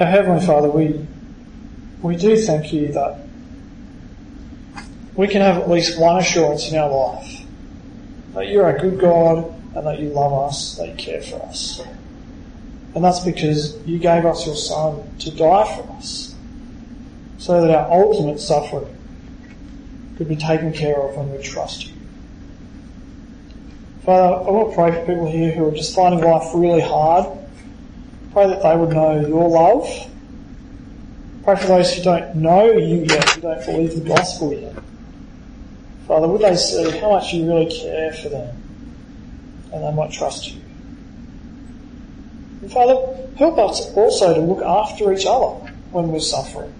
Our 0.00 0.06
Heavenly 0.06 0.46
Father, 0.46 0.70
we, 0.70 1.06
we 2.00 2.16
do 2.16 2.38
thank 2.38 2.72
you 2.72 2.88
that 2.92 3.20
we 5.14 5.28
can 5.28 5.42
have 5.42 5.58
at 5.58 5.68
least 5.68 6.00
one 6.00 6.18
assurance 6.18 6.70
in 6.70 6.78
our 6.78 6.88
life 6.88 7.42
that 8.32 8.48
you're 8.48 8.70
a 8.74 8.80
good 8.80 8.98
God 8.98 9.44
and 9.74 9.86
that 9.86 9.98
you 9.98 10.08
love 10.08 10.32
us, 10.48 10.76
that 10.76 10.88
you 10.88 10.94
care 10.94 11.20
for 11.20 11.42
us. 11.42 11.82
And 12.94 13.04
that's 13.04 13.20
because 13.20 13.76
you 13.86 13.98
gave 13.98 14.24
us 14.24 14.46
your 14.46 14.56
Son 14.56 15.16
to 15.18 15.30
die 15.30 15.76
for 15.76 15.92
us 15.92 16.34
so 17.38 17.60
that 17.60 17.70
our 17.70 17.90
ultimate 17.90 18.40
suffering 18.40 18.96
could 20.20 20.28
be 20.28 20.36
taken 20.36 20.70
care 20.70 21.00
of 21.00 21.16
when 21.16 21.32
we 21.32 21.42
trust 21.42 21.86
you. 21.86 21.94
Father, 24.04 24.34
I 24.34 24.50
want 24.50 24.68
to 24.68 24.74
pray 24.76 24.92
for 24.92 25.06
people 25.06 25.30
here 25.30 25.50
who 25.50 25.66
are 25.66 25.70
just 25.70 25.94
finding 25.94 26.20
life 26.20 26.50
really 26.52 26.82
hard. 26.82 27.38
Pray 28.34 28.46
that 28.48 28.62
they 28.62 28.76
would 28.76 28.90
know 28.90 29.18
your 29.18 29.48
love. 29.48 29.88
Pray 31.42 31.56
for 31.56 31.66
those 31.68 31.94
who 31.94 32.02
don't 32.02 32.36
know 32.36 32.70
you 32.70 33.06
yet, 33.08 33.30
who 33.30 33.40
don't 33.40 33.64
believe 33.64 33.94
the 33.94 34.06
gospel 34.06 34.52
yet. 34.52 34.76
Father, 36.06 36.28
would 36.28 36.42
they 36.42 36.54
see 36.54 36.98
how 36.98 37.12
much 37.12 37.32
you 37.32 37.46
really 37.46 37.74
care 37.74 38.12
for 38.12 38.28
them 38.28 38.54
and 39.72 39.82
they 39.82 39.92
might 39.94 40.12
trust 40.12 40.52
you. 40.52 40.60
And 42.60 42.70
Father, 42.70 43.26
help 43.36 43.56
us 43.56 43.90
also 43.94 44.34
to 44.34 44.40
look 44.42 44.62
after 44.62 45.14
each 45.14 45.24
other 45.24 45.66
when 45.92 46.08
we're 46.12 46.20
suffering. 46.20 46.74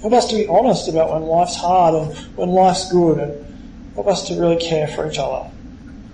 Help 0.00 0.12
us 0.14 0.30
to 0.30 0.36
be 0.36 0.46
honest 0.48 0.88
about 0.88 1.12
when 1.12 1.22
life's 1.22 1.56
hard 1.56 1.94
and 1.94 2.16
when 2.36 2.48
life's 2.48 2.90
good 2.90 3.18
and 3.18 3.94
help 3.94 4.06
us 4.06 4.26
to 4.28 4.40
really 4.40 4.56
care 4.56 4.86
for 4.88 5.10
each 5.10 5.18
other 5.18 5.50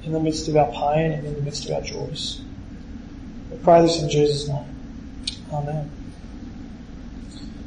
in 0.03 0.13
the 0.13 0.21
midst 0.21 0.49
of 0.49 0.57
our 0.57 0.67
pain 0.73 1.13
and 1.13 1.27
in 1.27 1.35
the 1.35 1.43
midst 1.43 1.67
of 1.67 1.73
our 1.73 1.83
joys. 1.83 2.41
We 3.51 3.59
pray 3.59 3.83
this 3.83 4.03
in 4.03 4.09
Jesus' 4.09 4.49
name. 4.49 4.65
Amen. 5.53 5.96